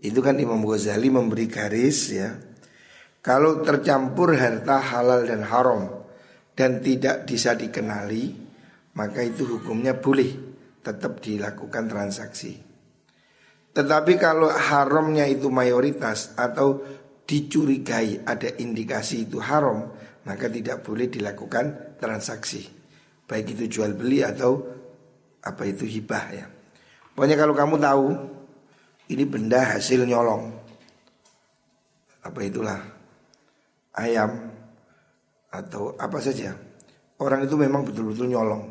Itu 0.00 0.24
kan 0.24 0.40
Imam 0.40 0.64
Ghazali 0.64 1.12
memberi 1.12 1.44
garis 1.44 2.08
ya. 2.08 2.32
Kalau 3.20 3.60
tercampur 3.60 4.32
harta 4.32 4.80
halal 4.80 5.28
dan 5.28 5.44
haram 5.44 5.92
Dan 6.56 6.80
tidak 6.80 7.28
bisa 7.28 7.52
dikenali 7.52 8.32
Maka 8.96 9.20
itu 9.20 9.44
hukumnya 9.44 9.92
boleh 9.92 10.32
Tetap 10.80 11.20
dilakukan 11.20 11.92
transaksi. 11.92 12.56
Tetapi 13.76 14.12
kalau 14.16 14.48
haramnya 14.48 15.28
itu 15.28 15.52
mayoritas 15.52 16.32
Atau 16.32 16.80
dicurigai 17.22 18.26
ada 18.26 18.50
indikasi 18.60 19.24
itu 19.24 19.38
haram, 19.38 19.88
maka 20.26 20.50
tidak 20.50 20.84
boleh 20.84 21.08
dilakukan 21.08 21.96
transaksi. 21.96 22.81
Baik 23.32 23.56
itu 23.56 23.80
jual 23.80 23.96
beli 23.96 24.20
atau 24.20 24.60
apa 25.40 25.64
itu 25.64 25.88
hibah 25.88 26.24
ya. 26.36 26.44
Pokoknya 27.16 27.40
kalau 27.40 27.56
kamu 27.56 27.80
tahu 27.80 28.06
ini 29.08 29.24
benda 29.24 29.72
hasil 29.72 30.04
nyolong. 30.04 30.52
Apa 32.28 32.44
itulah? 32.44 32.76
Ayam 33.96 34.52
atau 35.48 35.96
apa 35.96 36.20
saja. 36.20 36.52
Orang 37.16 37.48
itu 37.48 37.56
memang 37.56 37.88
betul-betul 37.88 38.28
nyolong. 38.28 38.68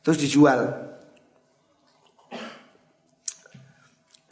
Terus 0.00 0.24
dijual. 0.24 0.72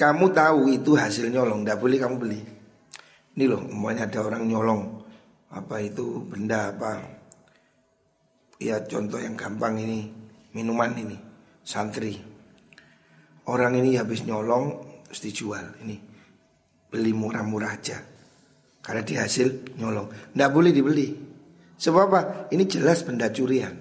Kamu 0.01 0.33
tahu 0.33 0.73
itu 0.73 0.97
hasil 0.97 1.29
nyolong, 1.29 1.61
tidak 1.61 1.77
boleh 1.77 2.01
kamu 2.01 2.17
beli. 2.17 2.41
Ini 3.37 3.45
loh, 3.45 3.61
umpamanya 3.61 4.09
ada 4.09 4.25
orang 4.25 4.49
nyolong 4.49 5.05
apa 5.53 5.77
itu 5.85 6.25
benda 6.25 6.73
apa. 6.73 7.20
Ya 8.61 8.85
contoh 8.85 9.17
yang 9.17 9.41
gampang 9.41 9.81
ini 9.81 10.13
minuman 10.53 10.93
ini 10.93 11.17
santri. 11.65 12.13
Orang 13.49 13.73
ini 13.81 13.97
habis 13.97 14.23
nyolong 14.29 15.01
terus 15.09 15.25
dijual 15.25 15.81
ini 15.81 15.97
beli 16.93 17.17
murah-murah 17.17 17.73
aja 17.73 17.99
karena 18.85 19.01
di 19.01 19.15
hasil 19.17 19.79
nyolong. 19.81 20.37
Tidak 20.37 20.51
boleh 20.53 20.71
dibeli. 20.77 21.09
Sebab 21.81 22.03
apa? 22.13 22.21
Ini 22.53 22.65
jelas 22.69 23.01
benda 23.01 23.33
curian. 23.33 23.73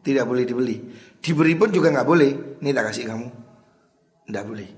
Tidak 0.00 0.24
boleh 0.24 0.44
dibeli. 0.48 0.76
Diberi 1.20 1.52
pun 1.58 1.68
juga 1.68 1.92
nggak 1.92 2.08
boleh. 2.08 2.30
Ini 2.64 2.70
tak 2.72 2.84
kasih 2.88 3.04
kamu. 3.04 3.28
Tidak 4.24 4.44
boleh. 4.48 4.68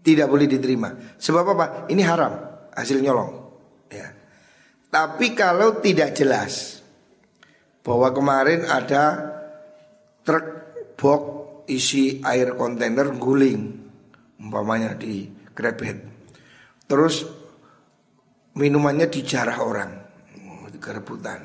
Tidak 0.00 0.26
boleh 0.28 0.46
diterima. 0.48 0.90
Sebab 1.16 1.44
apa? 1.56 1.66
Ini 1.88 2.02
haram, 2.04 2.32
hasil 2.76 3.00
nyolong. 3.00 3.32
Ya. 3.88 4.08
Tapi 4.90 5.32
kalau 5.32 5.80
tidak 5.80 6.12
jelas 6.12 6.79
bahwa 7.80 8.08
kemarin 8.12 8.68
ada 8.68 9.04
truk 10.24 10.46
box 10.96 11.22
isi 11.70 12.18
air 12.26 12.58
kontainer 12.58 13.14
guling, 13.14 13.60
umpamanya 14.42 14.98
di 14.98 15.30
krebet. 15.54 15.98
Terus 16.90 17.22
minumannya 18.58 19.06
dijarah 19.06 19.58
orang, 19.62 19.92
kerebutan. 20.80 21.40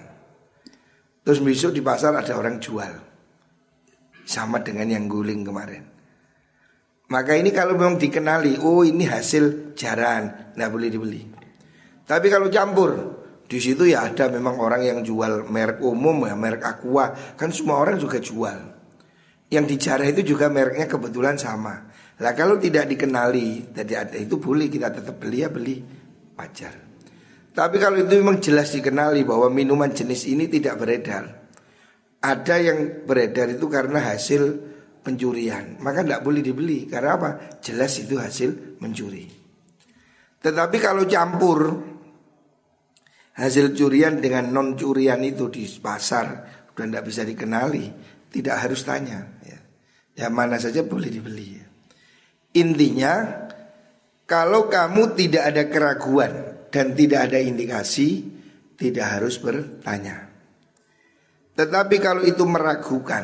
Terus 1.22 1.40
besok 1.44 1.76
di 1.76 1.82
pasar 1.84 2.16
ada 2.16 2.34
orang 2.34 2.58
jual, 2.58 2.94
sama 4.26 4.64
dengan 4.64 4.90
yang 4.90 5.06
guling 5.06 5.44
kemarin. 5.46 5.84
Maka 7.06 7.38
ini 7.38 7.54
kalau 7.54 7.78
memang 7.78 8.02
dikenali, 8.02 8.58
oh 8.66 8.82
ini 8.82 9.06
hasil 9.06 9.78
jaran, 9.78 10.54
nggak 10.58 10.72
boleh 10.74 10.90
dibeli. 10.90 11.22
Tapi 12.06 12.28
kalau 12.34 12.50
campur, 12.50 12.92
di 13.46 13.62
situ 13.62 13.86
ya 13.86 14.10
ada 14.10 14.26
memang 14.34 14.58
orang 14.58 14.82
yang 14.82 15.00
jual 15.06 15.46
merek 15.46 15.78
umum 15.86 16.26
ya, 16.26 16.34
merek 16.34 16.66
aqua, 16.66 17.14
kan 17.38 17.54
semua 17.54 17.78
orang 17.78 18.02
juga 18.02 18.18
jual. 18.18 18.74
Yang 19.54 19.66
dijarah 19.78 20.08
itu 20.10 20.34
juga 20.34 20.50
mereknya 20.50 20.90
kebetulan 20.90 21.38
sama. 21.38 21.86
Lah 22.18 22.34
kalau 22.34 22.58
tidak 22.58 22.90
dikenali, 22.90 23.70
tidak 23.70 24.10
ada 24.10 24.18
itu 24.18 24.42
boleh 24.42 24.66
kita 24.66 24.90
tetap 24.90 25.22
beli 25.22 25.46
ya 25.46 25.50
beli 25.54 25.78
wajar. 26.34 26.74
Tapi 27.56 27.76
kalau 27.78 28.02
itu 28.02 28.18
memang 28.18 28.42
jelas 28.42 28.74
dikenali 28.74 29.22
bahwa 29.22 29.48
minuman 29.54 29.94
jenis 29.94 30.26
ini 30.26 30.50
tidak 30.50 30.82
beredar. 30.82 31.46
Ada 32.26 32.56
yang 32.58 33.06
beredar 33.06 33.54
itu 33.54 33.70
karena 33.70 34.02
hasil 34.10 34.42
pencurian, 35.06 35.78
maka 35.86 36.02
tidak 36.02 36.26
boleh 36.26 36.42
dibeli 36.42 36.90
karena 36.90 37.14
apa? 37.14 37.30
Jelas 37.62 38.02
itu 38.02 38.18
hasil 38.18 38.82
mencuri. 38.82 39.30
Tetapi 40.42 40.78
kalau 40.82 41.06
campur 41.06 41.95
hasil 43.36 43.76
curian 43.76 44.24
dengan 44.24 44.52
non 44.52 44.80
curian 44.80 45.20
itu 45.24 45.52
di 45.52 45.68
pasar 45.80 46.56
sudah 46.76 46.92
tidak 46.92 47.06
bisa 47.08 47.24
dikenali, 47.24 47.86
tidak 48.36 48.56
harus 48.68 48.84
tanya. 48.84 49.24
Ya, 49.48 49.60
ya 50.16 50.28
mana 50.28 50.60
saja 50.60 50.84
boleh 50.84 51.08
dibeli. 51.08 51.56
Ya. 51.56 51.66
Intinya 52.60 53.14
kalau 54.28 54.68
kamu 54.68 55.16
tidak 55.16 55.44
ada 55.56 55.64
keraguan 55.72 56.34
dan 56.68 56.92
tidak 56.92 57.32
ada 57.32 57.40
indikasi, 57.40 58.28
tidak 58.76 59.08
harus 59.20 59.40
bertanya. 59.40 60.28
Tetapi 61.56 61.96
kalau 62.04 62.28
itu 62.28 62.44
meragukan 62.44 63.24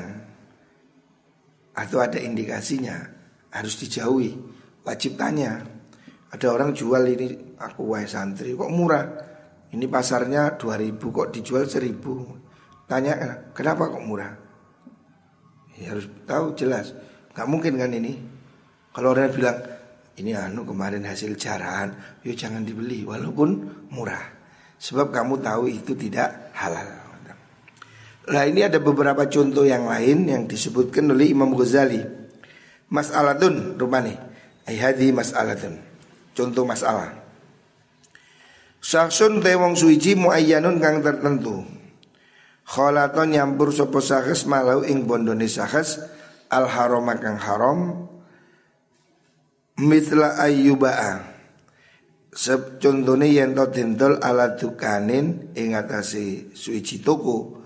atau 1.75 1.99
ada 1.99 2.15
indikasinya, 2.15 2.95
harus 3.51 3.75
dijauhi, 3.83 4.31
wajib 4.87 5.19
tanya. 5.19 5.59
Ada 6.31 6.47
orang 6.47 6.71
jual 6.71 7.03
ini 7.11 7.59
aku 7.59 7.91
wahai 7.91 8.07
santri 8.07 8.55
kok 8.55 8.71
murah. 8.71 9.30
Ini 9.71 9.85
pasarnya 9.87 10.59
2000 10.59 10.99
kok 10.99 11.31
dijual 11.31 11.63
1000. 11.63 12.87
Tanya 12.91 13.13
kenapa 13.55 13.87
kok 13.87 14.03
murah? 14.03 14.33
Ya, 15.79 15.95
harus 15.95 16.11
tahu 16.27 16.51
jelas. 16.59 16.91
Gak 17.31 17.47
mungkin 17.47 17.79
kan 17.79 17.91
ini. 17.95 18.19
Kalau 18.91 19.15
orang 19.15 19.31
bilang 19.31 19.57
ini 20.19 20.35
anu 20.35 20.67
kemarin 20.67 21.07
hasil 21.07 21.39
jarahan, 21.39 22.19
yuk 22.27 22.35
jangan 22.35 22.67
dibeli 22.67 23.07
walaupun 23.07 23.63
murah. 23.95 24.21
Sebab 24.75 25.15
kamu 25.15 25.39
tahu 25.39 25.71
itu 25.71 25.95
tidak 25.95 26.51
halal. 26.51 27.01
Nah 28.31 28.43
ini 28.45 28.61
ada 28.61 28.77
beberapa 28.77 29.25
contoh 29.25 29.65
yang 29.65 29.89
lain 29.89 30.29
yang 30.29 30.43
disebutkan 30.45 31.09
oleh 31.09 31.33
Imam 31.33 31.57
Ghazali. 31.57 32.01
Mas'alatun 32.91 33.79
rupani. 33.79 34.13
Ayhadi 34.67 35.09
mas'alatun. 35.09 35.79
Contoh 36.37 36.61
masalah. 36.61 37.20
Saksun 38.81 39.45
te 39.45 39.53
wong 39.53 39.77
suwiji 39.77 40.17
muayyanun 40.17 40.81
kang 40.81 41.05
tertentu. 41.05 41.61
Kholaton 42.65 43.29
nyampur 43.29 43.69
sapa 43.69 44.01
sahes 44.01 44.49
malau 44.49 44.81
ing 44.81 45.05
bondone 45.05 45.45
sahes 45.45 46.01
al 46.49 46.65
haram 46.65 47.05
kang 47.21 47.37
haram 47.37 48.09
mitla 49.77 50.41
ayyuba'a. 50.41 51.29
Contone 52.81 53.27
yen 53.27 53.53
to 53.53 53.69
dentol 53.69 54.17
ala 54.23 54.55
dukanin 54.55 55.51
ing 55.53 55.75
atase 55.77 56.55
suwiji 56.55 57.03
toko 57.03 57.59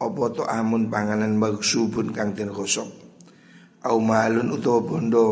apa 0.00 0.22
to 0.32 0.42
amun 0.48 0.88
panganan 0.88 1.36
maksubun 1.36 2.10
kang 2.10 2.32
den 2.32 2.48
khosok 2.48 2.88
au 3.84 4.00
malun 4.00 4.48
utawa 4.56 4.80
bondo 4.80 5.24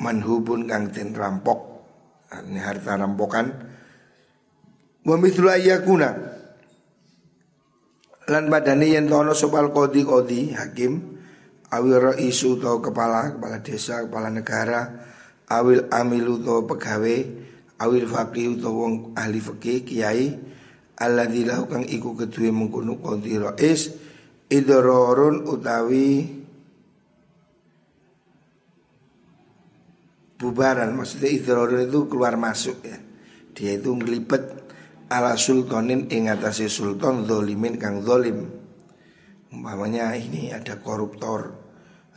manhubun 0.00 0.64
kang 0.64 0.88
den 0.88 1.12
rampok 1.12 1.60
ini 2.32 2.60
harta 2.60 2.96
rampokan 2.96 3.67
wa 5.08 5.16
mithlu 5.16 5.48
ayakuna 5.48 6.10
lan 8.28 8.44
badane 8.52 8.92
yen 8.92 9.08
ono 9.08 9.32
sopal 9.32 9.72
kodi 9.72 10.04
kodi 10.04 10.52
hakim 10.52 11.16
awil 11.72 12.12
raisu 12.12 12.60
to 12.60 12.84
kepala 12.84 13.32
kepala 13.32 13.64
desa 13.64 14.04
kepala 14.04 14.28
negara 14.28 14.84
awil 15.48 15.88
amilu 15.88 16.44
to 16.44 16.68
pegawai 16.68 17.24
awil 17.80 18.04
faqih 18.04 18.60
to 18.60 18.68
wong 18.68 19.16
ahli 19.16 19.40
fikih 19.40 19.88
kiai 19.88 20.36
lahu 21.00 21.64
kang 21.70 21.88
iku 21.88 22.12
kedue 22.12 22.52
mengkono 22.52 23.00
qadhi 23.00 23.40
rais 23.40 23.96
idrarun 24.50 25.46
utawi 25.46 26.26
bubaran. 30.42 30.90
Maksudnya 30.98 31.30
idrarun 31.30 31.86
itu 31.86 32.10
keluar 32.10 32.34
masuk 32.34 32.82
ya. 32.82 32.98
Dia 33.54 33.78
itu 33.78 33.94
ngelipet 33.94 34.57
ala 35.08 35.36
sultanin 35.36 36.08
ing 36.12 36.28
atase 36.28 36.68
sultan 36.68 37.24
zolimin 37.24 37.80
kang 37.80 38.04
zolim 38.04 38.58
umpamanya 39.52 40.14
ini 40.16 40.52
ada 40.52 40.78
koruptor. 40.80 41.66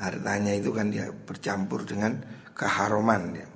Hartanya 0.01 0.57
itu 0.57 0.73
kan 0.73 0.89
dia 0.89 1.13
bercampur 1.13 1.85
dengan 1.85 2.17
keharuman 2.57 3.37
ya. 3.37 3.47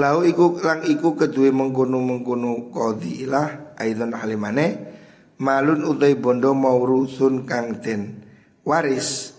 Lau 0.00 0.24
iku 0.24 0.58
lang 0.64 0.82
iku 0.88 1.14
kedue 1.14 1.52
mengkono 1.52 2.00
mengkono 2.00 2.72
kodi 2.72 3.28
ilah 3.28 3.76
aidon 3.76 4.16
halimane 4.16 4.66
malun 5.38 5.84
utai 5.84 6.16
bondo 6.16 6.56
maurusun 6.56 7.44
kang 7.44 7.78
den 7.78 8.24
waris. 8.64 9.36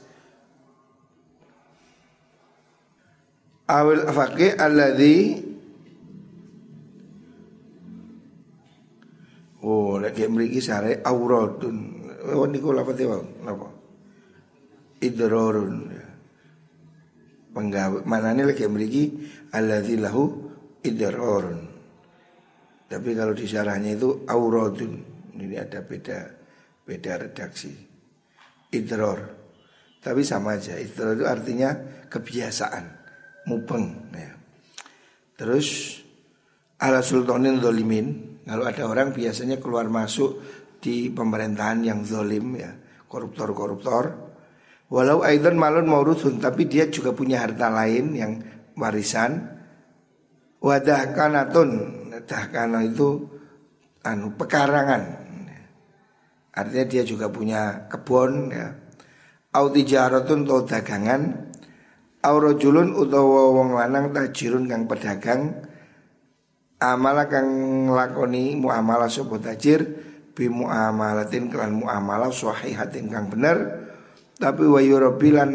Awil 3.65 4.13
fakih 4.13 4.61
alladhi 4.61 5.41
Oh, 9.65 9.97
lagi 9.97 10.29
memiliki 10.29 10.61
sare 10.61 11.01
auradun. 11.01 12.05
Oh, 12.37 12.45
niku 12.45 12.69
lafate 12.69 13.03
wae, 13.09 13.25
napa? 13.41 13.65
Idrorun. 15.01 15.75
Penggawe 17.49 18.05
manane 18.05 18.45
lagi 18.45 18.61
memiliki 18.69 19.03
alladzi 19.57 19.97
lahu 19.97 20.23
idrorun. 20.85 21.59
Tapi 22.85 23.09
kalau 23.17 23.33
di 23.33 23.45
syarahnya 23.49 23.97
itu 23.97 24.21
auradun. 24.29 24.93
Ini 25.35 25.57
ada 25.57 25.81
beda 25.81 26.19
beda 26.85 27.25
redaksi. 27.25 27.73
Idror. 28.69 29.19
Tapi 29.97 30.21
sama 30.21 30.61
aja. 30.61 30.77
Idror 30.77 31.17
itu 31.17 31.25
artinya 31.25 31.73
kebiasaan, 32.05 32.85
mupeng 33.49 34.13
ya. 34.13 34.31
Terus 35.35 35.99
ala 36.77 37.01
sultanin 37.01 37.57
zolimin 37.59 38.07
Kalau 38.45 38.63
ada 38.69 38.83
orang 38.85 39.09
biasanya 39.09 39.57
keluar 39.57 39.89
masuk 39.89 40.37
di 40.77 41.09
pemerintahan 41.09 41.81
yang 41.81 42.05
zolim 42.05 42.53
ya 42.53 42.71
Koruptor-koruptor. 43.09 44.27
Walau 44.85 45.25
aidan 45.25 45.57
malun 45.57 45.89
maurusun 45.89 46.37
Tapi 46.37 46.69
dia 46.69 46.85
juga 46.89 47.09
punya 47.09 47.41
harta 47.41 47.73
lain 47.73 48.13
yang 48.13 48.31
warisan. 48.77 49.55
Wadah 50.61 51.13
kanatun 51.13 51.69
kana 52.25 52.85
itu 52.85 53.21
anu 54.01 54.33
pekarangan. 54.33 55.25
Artinya 56.55 56.85
dia 56.87 57.03
juga 57.03 57.27
punya 57.29 57.85
kebun 57.91 58.49
ya. 58.49 58.73
Au 59.55 59.69
tijaratun 59.69 60.47
atau 60.47 60.63
dagangan. 60.63 61.21
Au 62.25 62.35
rojulun 62.41 62.97
utawa 62.97 63.53
wong 63.53 63.77
lanang 63.77 64.09
tajirun 64.09 64.65
kang 64.65 64.89
pedagang 64.89 65.61
Amala 66.81 67.31
kang 67.31 67.47
lakoni 67.87 68.55
muamalah 68.59 69.07
sopo 69.07 69.39
tajir 69.39 69.81
Bi 70.35 70.51
muamalatin 70.51 71.47
kelan 71.47 71.79
muamalah 71.79 72.27
sahihatin 72.27 73.07
kang 73.07 73.31
bener. 73.31 73.87
Tapi 74.35 74.67
wayurobilan 74.67 75.51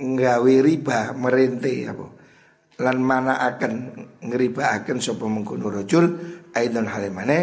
nggawi 0.00 0.64
riba 0.64 1.12
merente 1.12 1.84
apa? 1.84 2.06
Lan 2.80 2.96
mana 3.04 3.44
akan 3.44 3.72
ngeriba 4.24 4.72
akan 4.80 4.96
sopo 5.04 5.28
mengkono 5.28 5.68
rojul 5.68 6.16
aidon 6.56 6.88
halimane 6.88 7.38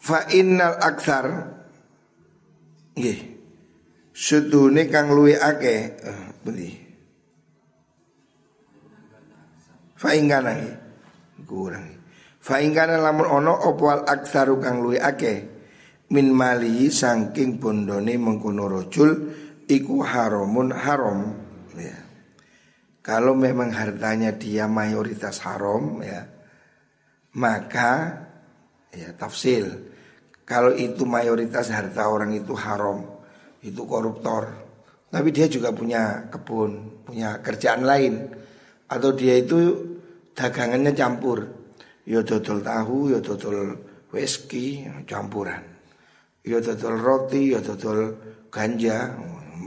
fa 0.00 0.26
innal 0.32 0.80
aksar 0.80 1.26
nggih 2.96 3.20
sedune 4.16 4.88
kang 4.88 5.12
luwe 5.12 5.36
ake 5.36 6.00
uh, 6.04 6.24
fa 10.00 10.16
ingkana 10.16 10.56
kurang. 11.44 12.00
Fa 12.40 12.56
ingkana 12.64 12.96
lamun 12.96 13.28
ono 13.28 13.52
opwal 13.68 14.08
aksaru 14.08 14.56
kang 14.56 14.80
luwe 14.80 14.96
ake 14.96 15.44
min 16.16 16.32
mali 16.32 16.88
saking 16.88 17.60
bondone 17.60 18.16
mengkono 18.16 18.64
rojul 18.64 19.12
iku 19.68 20.00
haramun 20.00 20.72
haram 20.72 21.36
ya. 21.76 22.00
Kalau 23.04 23.36
memang 23.36 23.76
hartanya 23.76 24.32
dia 24.32 24.64
mayoritas 24.64 25.44
haram 25.44 26.00
ya 26.00 26.24
maka 27.36 28.24
ya 28.96 29.12
tafsil. 29.14 29.92
Kalau 30.48 30.74
itu 30.74 31.06
mayoritas 31.06 31.70
harta 31.70 32.10
orang 32.10 32.34
itu 32.34 32.58
haram, 32.58 33.06
itu 33.62 33.86
koruptor. 33.86 34.50
Tapi 35.06 35.30
dia 35.30 35.46
juga 35.46 35.70
punya 35.70 36.26
kebun, 36.26 37.06
punya 37.06 37.38
kerjaan 37.38 37.86
lain 37.86 38.39
atau 38.90 39.14
dia 39.14 39.38
itu 39.38 39.78
dagangannya 40.34 40.90
campur. 40.92 41.46
Yo 42.02 42.26
dodol 42.26 42.58
tahu, 42.58 43.14
yo 43.14 43.18
dodol 43.22 43.78
whisky, 44.10 44.82
campuran. 45.06 45.62
ya 46.42 46.58
dodol 46.58 46.98
roti, 46.98 47.54
ya 47.54 47.62
dodol 47.62 48.18
ganja. 48.50 49.14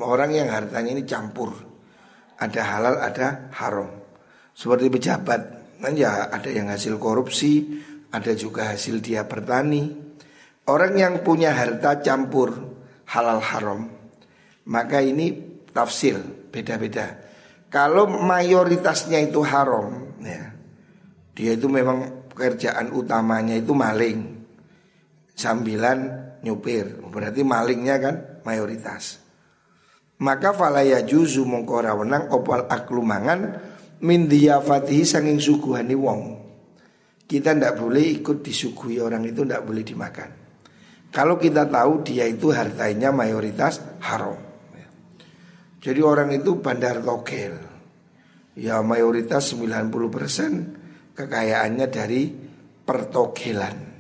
Orang 0.04 0.36
yang 0.36 0.52
hartanya 0.52 0.92
ini 1.00 1.08
campur. 1.08 1.56
Ada 2.36 2.62
halal, 2.76 2.96
ada 3.00 3.48
haram. 3.56 3.88
Seperti 4.52 4.92
pejabat, 4.92 5.42
kan 5.80 5.94
ya 5.96 6.28
ada 6.28 6.50
yang 6.52 6.68
hasil 6.68 7.00
korupsi, 7.00 7.80
ada 8.12 8.36
juga 8.36 8.76
hasil 8.76 9.00
dia 9.00 9.24
bertani. 9.24 10.04
Orang 10.68 11.00
yang 11.00 11.24
punya 11.24 11.56
harta 11.56 12.04
campur 12.04 12.52
halal 13.08 13.40
haram, 13.40 13.88
maka 14.68 15.00
ini 15.00 15.32
tafsir 15.72 16.20
beda-beda. 16.52 17.23
Kalau 17.74 18.06
mayoritasnya 18.06 19.18
itu 19.18 19.42
haram, 19.42 20.14
ya, 20.22 20.54
dia 21.34 21.58
itu 21.58 21.66
memang 21.66 22.30
pekerjaan 22.30 22.94
utamanya 22.94 23.58
itu 23.58 23.74
maling, 23.74 24.46
sambilan 25.34 25.98
nyupir. 26.46 27.02
Berarti 27.10 27.42
malingnya 27.42 27.98
kan 27.98 28.16
mayoritas. 28.46 29.18
Maka 30.22 30.54
falaya 30.54 31.02
juzu 31.02 31.50
mongkora 31.50 31.98
wenang 31.98 32.30
opal 32.30 32.70
aklu 32.70 33.02
mangan 33.02 33.58
min 34.06 34.30
diyafatihi 34.30 35.02
sanging 35.02 35.42
suguhani 35.42 35.98
wong. 35.98 36.22
Kita 37.26 37.58
ndak 37.58 37.82
boleh 37.82 38.22
ikut 38.22 38.46
disuguhi 38.46 39.02
orang 39.02 39.26
itu 39.26 39.42
ndak 39.42 39.66
boleh 39.66 39.82
dimakan. 39.82 40.30
Kalau 41.10 41.42
kita 41.42 41.66
tahu 41.66 42.06
dia 42.06 42.30
itu 42.30 42.54
hartanya 42.54 43.10
mayoritas 43.10 43.82
haram. 44.06 44.53
Jadi 45.84 46.00
orang 46.00 46.32
itu 46.32 46.64
bandar 46.64 47.04
togel. 47.04 47.60
Ya 48.56 48.80
mayoritas 48.80 49.52
90% 49.52 51.12
kekayaannya 51.12 51.88
dari 51.92 52.32
pertogelan. 52.88 53.92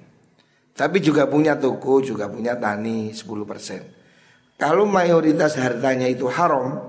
Tapi 0.73 0.97
juga 1.03 1.27
punya 1.27 1.59
toko, 1.59 1.99
juga 1.99 2.31
punya 2.31 2.55
tani 2.55 3.11
10%. 3.11 4.57
Kalau 4.57 4.87
mayoritas 4.87 5.59
hartanya 5.59 6.07
itu 6.07 6.31
haram, 6.31 6.79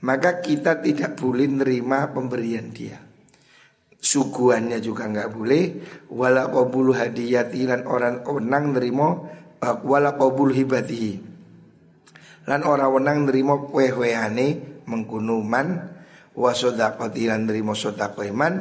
maka 0.00 0.40
kita 0.40 0.80
tidak 0.80 1.14
boleh 1.20 1.46
nerima 1.46 2.08
pemberian 2.08 2.72
dia. 2.72 2.96
Suguhannya 4.00 4.80
juga 4.80 5.10
nggak 5.10 5.30
boleh, 5.34 5.64
wala 6.14 6.48
qabulu 6.48 6.94
hadiyati 6.96 7.68
lan 7.68 7.84
orang 7.84 8.22
wenang 8.24 8.72
nerimo 8.72 9.28
wala 9.60 10.14
qabul 10.14 10.54
hibatihi. 10.54 11.35
Lan 12.46 12.62
orang 12.62 12.90
wenang 12.94 13.18
nerimo 13.26 13.70
weh-wehane 13.74 14.80
mengkunuman 14.86 15.66
wa 16.38 16.52
sedaqati 16.54 17.26
lan 17.26 17.50
nerimo 17.50 17.74
sedaqah 17.74 18.26
iman 18.30 18.54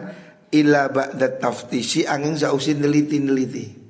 illa 0.50 0.90
ba'da 0.90 1.38
taftisi 1.38 2.08
angin 2.10 2.34
sausin 2.34 2.82
neliti-neliti. 2.82 3.86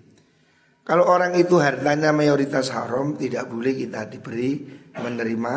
Kalau 0.85 1.09
orang 1.09 1.33
itu 1.39 1.57
hartanya 1.57 2.13
mayoritas 2.13 2.69
haram 2.69 3.17
tidak 3.17 3.49
boleh 3.49 3.73
kita 3.73 4.05
diberi 4.05 4.61
menerima 4.93 5.53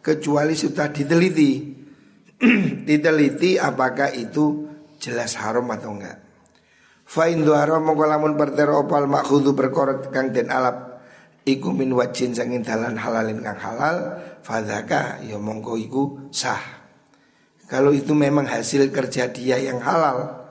kecuali 0.00 0.54
sudah 0.56 0.88
diteliti. 0.88 1.52
diteliti 2.88 3.60
apakah 3.60 4.10
itu 4.14 4.66
jelas 4.96 5.36
haram 5.38 5.68
atau 5.68 5.92
enggak. 5.94 6.18
Fa 7.04 7.28
indu 7.28 7.52
haram 7.52 7.84
mongko 7.84 8.04
lamun 8.08 8.34
pertero 8.38 8.86
opal 8.86 9.04
perkara 9.52 10.00
kang 10.08 10.32
den 10.32 10.48
alap 10.48 10.91
iku 11.48 11.74
min 11.74 11.90
wajin 11.94 12.34
sangin 12.34 12.62
dalan 12.62 12.94
halalin 12.94 13.42
kang 13.42 13.58
halal 13.58 14.18
fadzaka 14.42 15.22
ya 15.26 15.38
mongko 15.38 15.78
iku 15.78 16.02
sah. 16.30 16.60
Kalau 17.66 17.94
itu 17.94 18.12
memang 18.12 18.44
hasil 18.44 18.92
kerja 18.92 19.32
dia 19.32 19.56
yang 19.56 19.80
halal. 19.80 20.44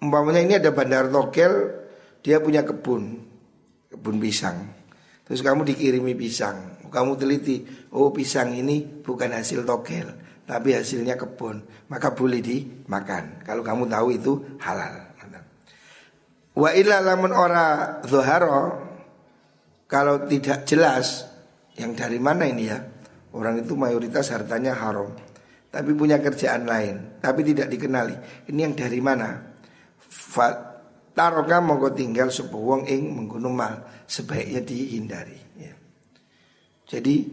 Umpamanya 0.00 0.40
ini 0.40 0.54
ada 0.56 0.72
bandar 0.72 1.08
togel, 1.12 1.72
dia 2.24 2.40
punya 2.40 2.64
kebun 2.64 3.20
kebun 3.94 4.16
pisang. 4.18 4.58
Terus 5.24 5.40
kamu 5.40 5.64
dikirimi 5.64 6.12
pisang, 6.12 6.82
kamu 6.92 7.16
teliti, 7.16 7.64
oh 7.96 8.12
pisang 8.12 8.52
ini 8.52 8.84
bukan 8.84 9.32
hasil 9.32 9.64
togel, 9.64 10.12
tapi 10.44 10.76
hasilnya 10.76 11.16
kebun, 11.16 11.64
maka 11.88 12.12
boleh 12.12 12.44
dimakan. 12.44 13.40
Kalau 13.46 13.64
kamu 13.64 13.88
tahu 13.88 14.08
itu 14.12 14.32
halal. 14.60 15.14
Wa 16.54 16.70
illa 16.70 17.02
lamun 17.02 17.34
ora 17.34 17.98
zuharo 18.06 18.93
kalau 19.90 20.24
tidak 20.26 20.64
jelas 20.66 21.28
yang 21.78 21.96
dari 21.96 22.18
mana 22.22 22.46
ini 22.46 22.64
ya 22.70 22.78
orang 23.34 23.62
itu 23.62 23.74
mayoritas 23.74 24.30
hartanya 24.30 24.74
haram 24.78 25.10
tapi 25.68 25.90
punya 25.92 26.22
kerjaan 26.22 26.66
lain 26.66 27.18
tapi 27.18 27.42
tidak 27.42 27.70
dikenali 27.70 28.46
ini 28.50 28.60
yang 28.62 28.74
dari 28.78 29.02
mana 29.02 29.54
Taroka 31.14 31.62
mongko 31.62 31.94
tinggal 31.94 32.26
sebuah 32.26 32.82
wong 32.82 32.82
ing 32.90 33.14
mengguno 33.14 33.46
mal 33.46 33.86
sebaiknya 34.10 34.66
dihindari. 34.66 35.38
Ya. 35.54 35.74
Jadi 36.90 37.30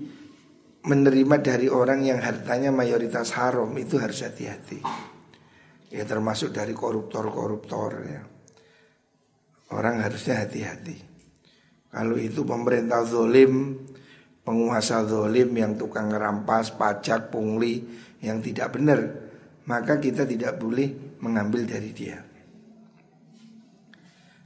menerima 0.85 1.35
dari 1.41 1.65
orang 1.65 2.05
yang 2.05 2.21
hartanya 2.21 2.69
mayoritas 2.69 3.33
haram 3.33 3.73
itu 3.73 3.97
harus 3.97 4.21
hati-hati. 4.21 4.85
Ya 5.89 6.05
termasuk 6.05 6.53
dari 6.53 6.77
koruptor-koruptor 6.77 7.91
ya. 8.05 8.21
Orang 9.73 9.97
harusnya 10.05 10.45
hati-hati. 10.45 11.10
Kalau 11.91 12.15
itu 12.15 12.47
pemerintah 12.47 13.03
zolim, 13.03 13.75
penguasa 14.47 15.03
zolim 15.03 15.51
yang 15.51 15.75
tukang 15.75 16.07
ngerampas 16.07 16.71
pajak, 16.79 17.27
pungli 17.27 17.83
yang 18.23 18.39
tidak 18.39 18.71
benar, 18.79 18.99
maka 19.67 19.99
kita 19.99 20.23
tidak 20.23 20.55
boleh 20.55 21.19
mengambil 21.19 21.67
dari 21.67 21.91
dia. 21.91 22.23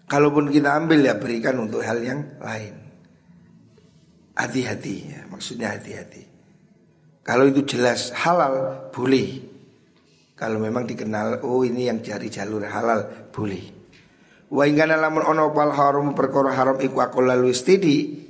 Kalaupun 0.05 0.53
kita 0.53 0.77
ambil 0.77 1.01
ya 1.01 1.17
berikan 1.17 1.57
untuk 1.61 1.81
hal 1.81 1.97
yang 2.01 2.21
lain. 2.41 2.75
Hati-hati 4.35 4.95
ya, 5.15 5.21
maksudnya 5.31 5.73
hati-hati. 5.73 6.27
Kalau 7.25 7.49
itu 7.49 7.65
jelas 7.65 8.13
halal 8.13 8.89
boleh. 8.93 9.41
Kalau 10.37 10.61
memang 10.61 10.85
dikenal 10.85 11.41
oh 11.41 11.65
ini 11.65 11.89
yang 11.89 12.03
cari 12.05 12.29
jalur 12.29 12.61
halal 12.69 13.31
boleh. 13.33 13.84
Wa 14.51 14.63
ingkana 14.69 14.97
lamun 14.97 15.25
ono 15.25 15.49
pal 15.53 15.73
haram 15.73 16.13
perkara 16.13 16.53
haram 16.53 16.77
iku 16.77 17.01
aku 17.01 17.21
lalu 17.25 17.49
stidi. 17.55 18.25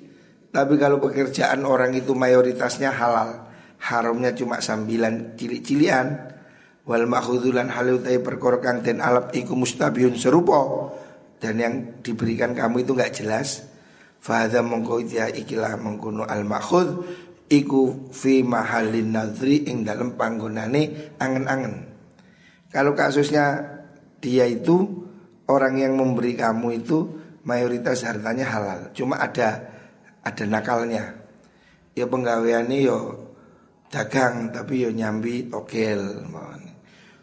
Tapi 0.51 0.79
kalau 0.79 1.03
pekerjaan 1.03 1.67
orang 1.67 1.91
itu 1.91 2.15
mayoritasnya 2.15 2.95
halal, 2.95 3.51
haramnya 3.83 4.31
cuma 4.31 4.63
sambilan 4.63 5.35
cilik-cilian. 5.35 6.31
Wal 6.87 7.09
makhudulan 7.09 7.67
halutai 7.67 8.21
perkara 8.23 8.61
kang 8.61 8.85
den 8.85 9.01
alap 9.01 9.35
iku 9.35 9.57
mustabihun 9.57 10.15
serupa 10.15 10.93
dan 11.39 11.61
yang 11.61 11.75
diberikan 12.01 12.57
kamu 12.57 12.81
itu 12.81 12.97
nggak 12.97 13.13
jelas 13.21 13.67
fahadha 14.17 14.65
mongko 14.65 15.05
ya 15.05 15.29
ikilah 15.29 15.77
mengkuno 15.77 16.25
al 16.25 16.41
makhud 16.41 17.05
iku 17.51 18.09
fi 18.09 18.41
mahalin 18.41 19.13
nadri 19.13 19.67
ing 19.69 19.85
dalam 19.85 20.17
panggonane 20.17 21.13
angen-angen 21.21 21.85
kalau 22.73 22.97
kasusnya 22.97 23.61
dia 24.17 24.49
itu 24.49 25.04
orang 25.49 25.77
yang 25.77 25.93
memberi 25.97 26.33
kamu 26.33 26.81
itu 26.81 26.97
mayoritas 27.45 28.05
hartanya 28.05 28.45
halal. 28.49 28.79
Cuma 28.91 29.21
ada 29.21 29.61
ada 30.25 30.43
nakalnya. 30.45 31.13
Ya 31.95 32.05
penggaweannya 32.09 32.77
yo 32.81 32.99
dagang 33.93 34.51
tapi 34.51 34.83
yo 34.83 34.89
nyambi 34.91 35.47
togel. 35.47 36.25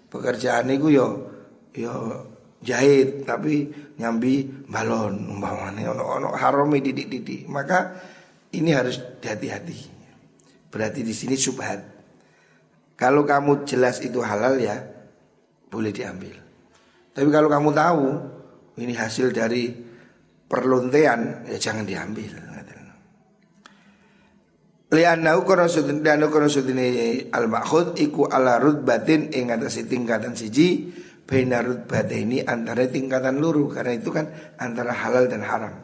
Pekerjaan 0.08 0.70
itu 0.70 0.88
yo 0.92 1.06
yo 1.74 1.92
jahit 2.62 3.26
tapi 3.26 3.66
nyambi 3.98 4.46
balon 4.70 5.38
umpamanya 5.38 5.92
ono 5.92 6.04
ono 6.20 6.28
harome 6.38 6.78
didik-didik. 6.78 7.50
Maka 7.50 7.92
ini 8.54 8.70
harus 8.70 9.02
hati-hati. 9.20 9.90
Berarti 10.72 11.00
di 11.04 11.12
sini 11.12 11.36
subhat. 11.36 11.90
Kalau 12.96 13.26
kamu 13.26 13.66
jelas 13.66 13.98
itu 13.98 14.22
halal 14.22 14.62
ya 14.62 14.78
boleh 15.66 15.90
diambil 15.90 16.51
tapi 17.12 17.28
kalau 17.28 17.48
kamu 17.48 17.70
tahu 17.76 18.04
ini 18.80 18.96
hasil 18.96 19.32
dari 19.32 19.72
perlontean 20.48 21.48
ya 21.48 21.56
jangan 21.60 21.84
diambil 21.84 22.52
Lianau 24.92 25.40
kono 25.48 25.72
sudin 25.72 26.04
sudini 26.52 27.24
al 27.32 27.48
makhud 27.48 27.96
iku 27.96 28.28
ala 28.28 28.60
rutbatin 28.60 29.32
ing 29.32 29.48
atase 29.48 29.88
tingkatan 29.88 30.36
siji 30.36 30.92
Bainarut 31.24 31.88
ini 32.12 32.44
antara 32.44 32.84
tingkatan 32.84 33.40
luru 33.40 33.72
Karena 33.72 33.96
itu 33.96 34.12
kan 34.12 34.28
antara 34.60 34.92
halal 34.92 35.32
dan 35.32 35.40
haram. 35.40 35.80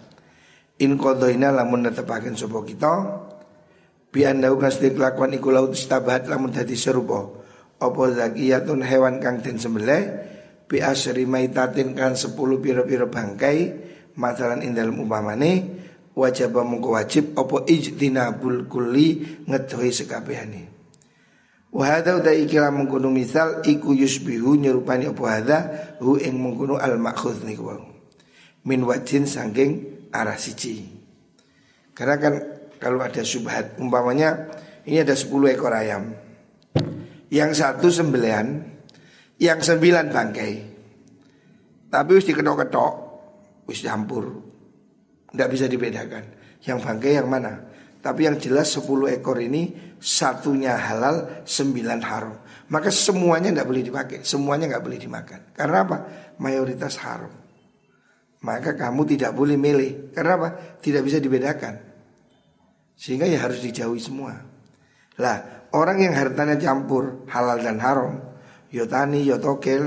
In 0.84 1.00
kodoina 1.00 1.48
lamun 1.48 1.88
netepaken 1.88 2.36
sopo 2.36 2.60
kita 2.68 3.24
Bi 4.12 4.28
anda 4.28 4.52
ukas 4.52 4.76
kelakuan 4.76 5.32
iku 5.32 5.56
laut 5.56 5.72
istabahat 5.72 6.28
lamun 6.28 6.52
dadi 6.52 6.76
serupa. 6.76 7.32
Opo 7.80 8.02
zakiyatun 8.12 8.84
hewan 8.84 9.24
kang 9.24 9.40
den 9.40 9.56
sembelih 9.56 10.04
Bi 10.68 10.84
asri 10.84 11.24
maitatin 11.24 11.96
kan 11.96 12.12
sepuluh 12.12 12.60
piro-piro 12.60 13.08
bangkai 13.08 13.88
Masalan 14.20 14.60
indal 14.60 14.92
umpamane 14.92 15.80
Wajib 16.12 16.52
mungko 16.60 16.94
wajib 16.94 17.32
Opo 17.40 17.64
ijtinabul 17.64 18.68
kulli 18.68 19.40
ngedoi 19.48 19.90
sekabehane 19.90 20.78
Wahada 21.68 22.16
udah 22.16 22.32
ikilah 22.32 22.72
mengkuno 22.72 23.12
misal 23.12 23.60
iku 23.60 23.92
yusbihu 23.92 24.56
nyerupani 24.56 25.12
apa 25.12 25.24
hada 25.28 25.58
hu 26.00 26.16
ing 26.16 26.40
mengkuno 26.40 26.80
al 26.80 26.96
makhud 26.96 27.44
niku 27.44 27.62
wau. 27.68 27.84
Min 28.64 28.88
wajin 28.88 29.28
sangking 29.28 30.08
arah 30.08 30.40
siji. 30.40 30.88
Karena 31.92 32.16
kan 32.16 32.34
kalau 32.80 33.04
ada 33.04 33.20
subhat 33.20 33.76
umpamanya 33.76 34.48
ini 34.88 35.04
ada 35.04 35.12
10 35.12 35.28
ekor 35.52 35.76
ayam. 35.76 36.16
Yang 37.28 37.60
satu 37.60 37.92
sembelian, 37.92 38.64
yang 39.38 39.62
sembilan 39.62 40.06
bangkai. 40.10 40.52
Tapi 41.88 42.10
wis 42.12 42.26
diketok-ketok, 42.26 42.92
wis 43.70 43.80
campur. 43.80 44.24
Tidak 45.30 45.48
bisa 45.48 45.64
dibedakan. 45.70 46.24
Yang 46.60 46.78
bangkai 46.84 47.12
yang 47.16 47.30
mana? 47.30 47.54
Tapi 47.98 48.26
yang 48.26 48.36
jelas 48.36 48.70
10 48.74 49.14
ekor 49.18 49.38
ini 49.40 49.94
satunya 49.98 50.76
halal, 50.76 51.42
sembilan 51.46 52.00
haram. 52.02 52.34
Maka 52.68 52.92
semuanya 52.92 53.48
tidak 53.48 53.68
boleh 53.70 53.82
dipakai, 53.82 54.18
semuanya 54.22 54.68
nggak 54.76 54.84
boleh 54.84 54.98
dimakan. 55.00 55.40
Karena 55.56 55.78
apa? 55.86 55.96
Mayoritas 56.38 57.00
haram. 57.00 57.32
Maka 58.44 58.76
kamu 58.76 59.02
tidak 59.16 59.32
boleh 59.34 59.56
milih. 59.58 60.12
Karena 60.12 60.38
apa? 60.38 60.48
Tidak 60.78 61.02
bisa 61.02 61.18
dibedakan. 61.18 61.74
Sehingga 62.94 63.24
ya 63.26 63.42
harus 63.42 63.62
dijauhi 63.64 63.98
semua. 63.98 64.36
Lah, 65.18 65.68
orang 65.74 65.98
yang 66.02 66.14
hartanya 66.14 66.54
campur 66.60 67.26
halal 67.30 67.58
dan 67.58 67.82
haram, 67.82 68.27
yo 68.72 68.84
tani, 68.84 69.24
yo 69.24 69.40
tokel, 69.40 69.84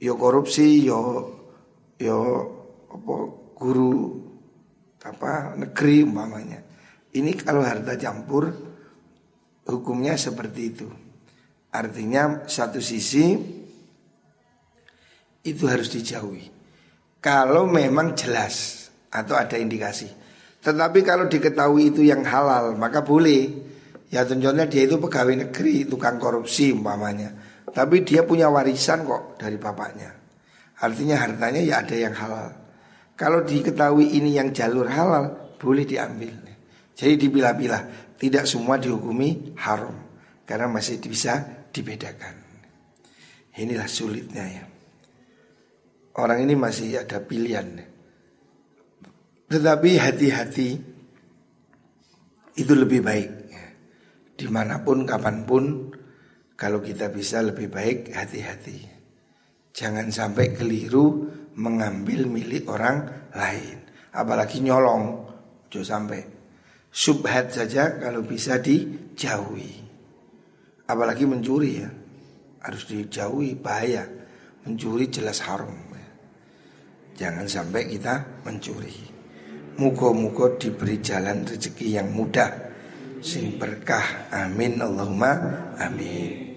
yo 0.00 0.12
korupsi, 0.16 0.84
yo 0.84 1.00
yo 2.00 2.18
apa 2.90 3.14
guru 3.56 4.16
apa 5.00 5.56
negeri 5.56 6.04
umpamanya. 6.04 6.60
Ini 7.10 7.34
kalau 7.40 7.64
harta 7.66 7.98
campur 7.98 8.52
hukumnya 9.66 10.14
seperti 10.14 10.60
itu. 10.62 10.88
Artinya 11.70 12.46
satu 12.50 12.82
sisi 12.82 13.34
itu 15.46 15.64
harus 15.66 15.88
dijauhi. 15.90 16.50
Kalau 17.20 17.68
memang 17.68 18.16
jelas 18.16 18.88
atau 19.12 19.36
ada 19.36 19.56
indikasi. 19.58 20.08
Tetapi 20.60 21.00
kalau 21.02 21.26
diketahui 21.26 21.92
itu 21.94 22.04
yang 22.04 22.24
halal 22.24 22.76
maka 22.76 23.00
boleh. 23.00 23.69
Ya 24.10 24.26
tentunya 24.26 24.66
dia 24.66 24.82
itu 24.90 24.98
pegawai 24.98 25.46
negeri, 25.46 25.86
tukang 25.86 26.18
korupsi 26.18 26.74
umpamanya. 26.74 27.30
Tapi 27.70 28.02
dia 28.02 28.26
punya 28.26 28.50
warisan 28.50 29.06
kok 29.06 29.38
dari 29.38 29.54
bapaknya. 29.54 30.10
Artinya 30.82 31.16
hartanya 31.22 31.62
ya 31.62 31.86
ada 31.86 31.94
yang 31.94 32.14
halal. 32.18 32.50
Kalau 33.14 33.46
diketahui 33.46 34.18
ini 34.18 34.34
yang 34.34 34.50
jalur 34.50 34.90
halal, 34.90 35.54
boleh 35.60 35.86
diambil. 35.86 36.34
Jadi 36.98 37.14
dipilah-pilah, 37.16 38.12
tidak 38.18 38.44
semua 38.50 38.76
dihukumi 38.76 39.54
haram 39.62 39.94
karena 40.42 40.66
masih 40.66 40.98
bisa 40.98 41.38
dibedakan. 41.70 42.34
Inilah 43.54 43.86
sulitnya 43.86 44.44
ya. 44.44 44.64
Orang 46.18 46.42
ini 46.42 46.58
masih 46.58 46.98
ada 46.98 47.22
pilihan. 47.22 47.86
Tetapi 49.46 49.90
hati-hati 49.96 50.68
itu 52.58 52.72
lebih 52.74 53.00
baik. 53.00 53.39
Di 54.40 54.48
mana 54.48 54.80
pun, 54.80 55.04
kapan 55.04 55.44
pun, 55.44 55.92
kalau 56.56 56.80
kita 56.80 57.12
bisa 57.12 57.44
lebih 57.44 57.68
baik 57.68 58.16
hati-hati. 58.16 58.88
Jangan 59.76 60.08
sampai 60.08 60.56
keliru 60.56 61.28
mengambil 61.60 62.24
milik 62.24 62.64
orang 62.72 63.28
lain. 63.36 63.84
Apalagi 64.16 64.64
nyolong. 64.64 65.28
Jangan 65.68 66.08
sampai. 66.08 66.20
Subhat 66.88 67.52
saja 67.52 68.00
kalau 68.00 68.24
bisa 68.24 68.56
dijauhi. 68.56 69.84
Apalagi 70.88 71.28
mencuri 71.28 71.84
ya. 71.84 71.90
Harus 72.64 72.88
dijauhi 72.88 73.60
bahaya. 73.60 74.08
Mencuri 74.64 75.12
jelas 75.12 75.44
haram. 75.44 75.90
Jangan 77.20 77.44
sampai 77.44 77.84
kita 77.84 78.40
mencuri. 78.48 78.96
Mugo-mugo 79.76 80.56
diberi 80.56 80.96
jalan 81.04 81.44
rezeki 81.44 82.00
yang 82.00 82.08
mudah. 82.16 82.69
Sing 83.20 83.60
berkah. 83.60 84.32
Amin 84.32 84.80
Allahumma 84.80 85.32
amin. 85.76 86.49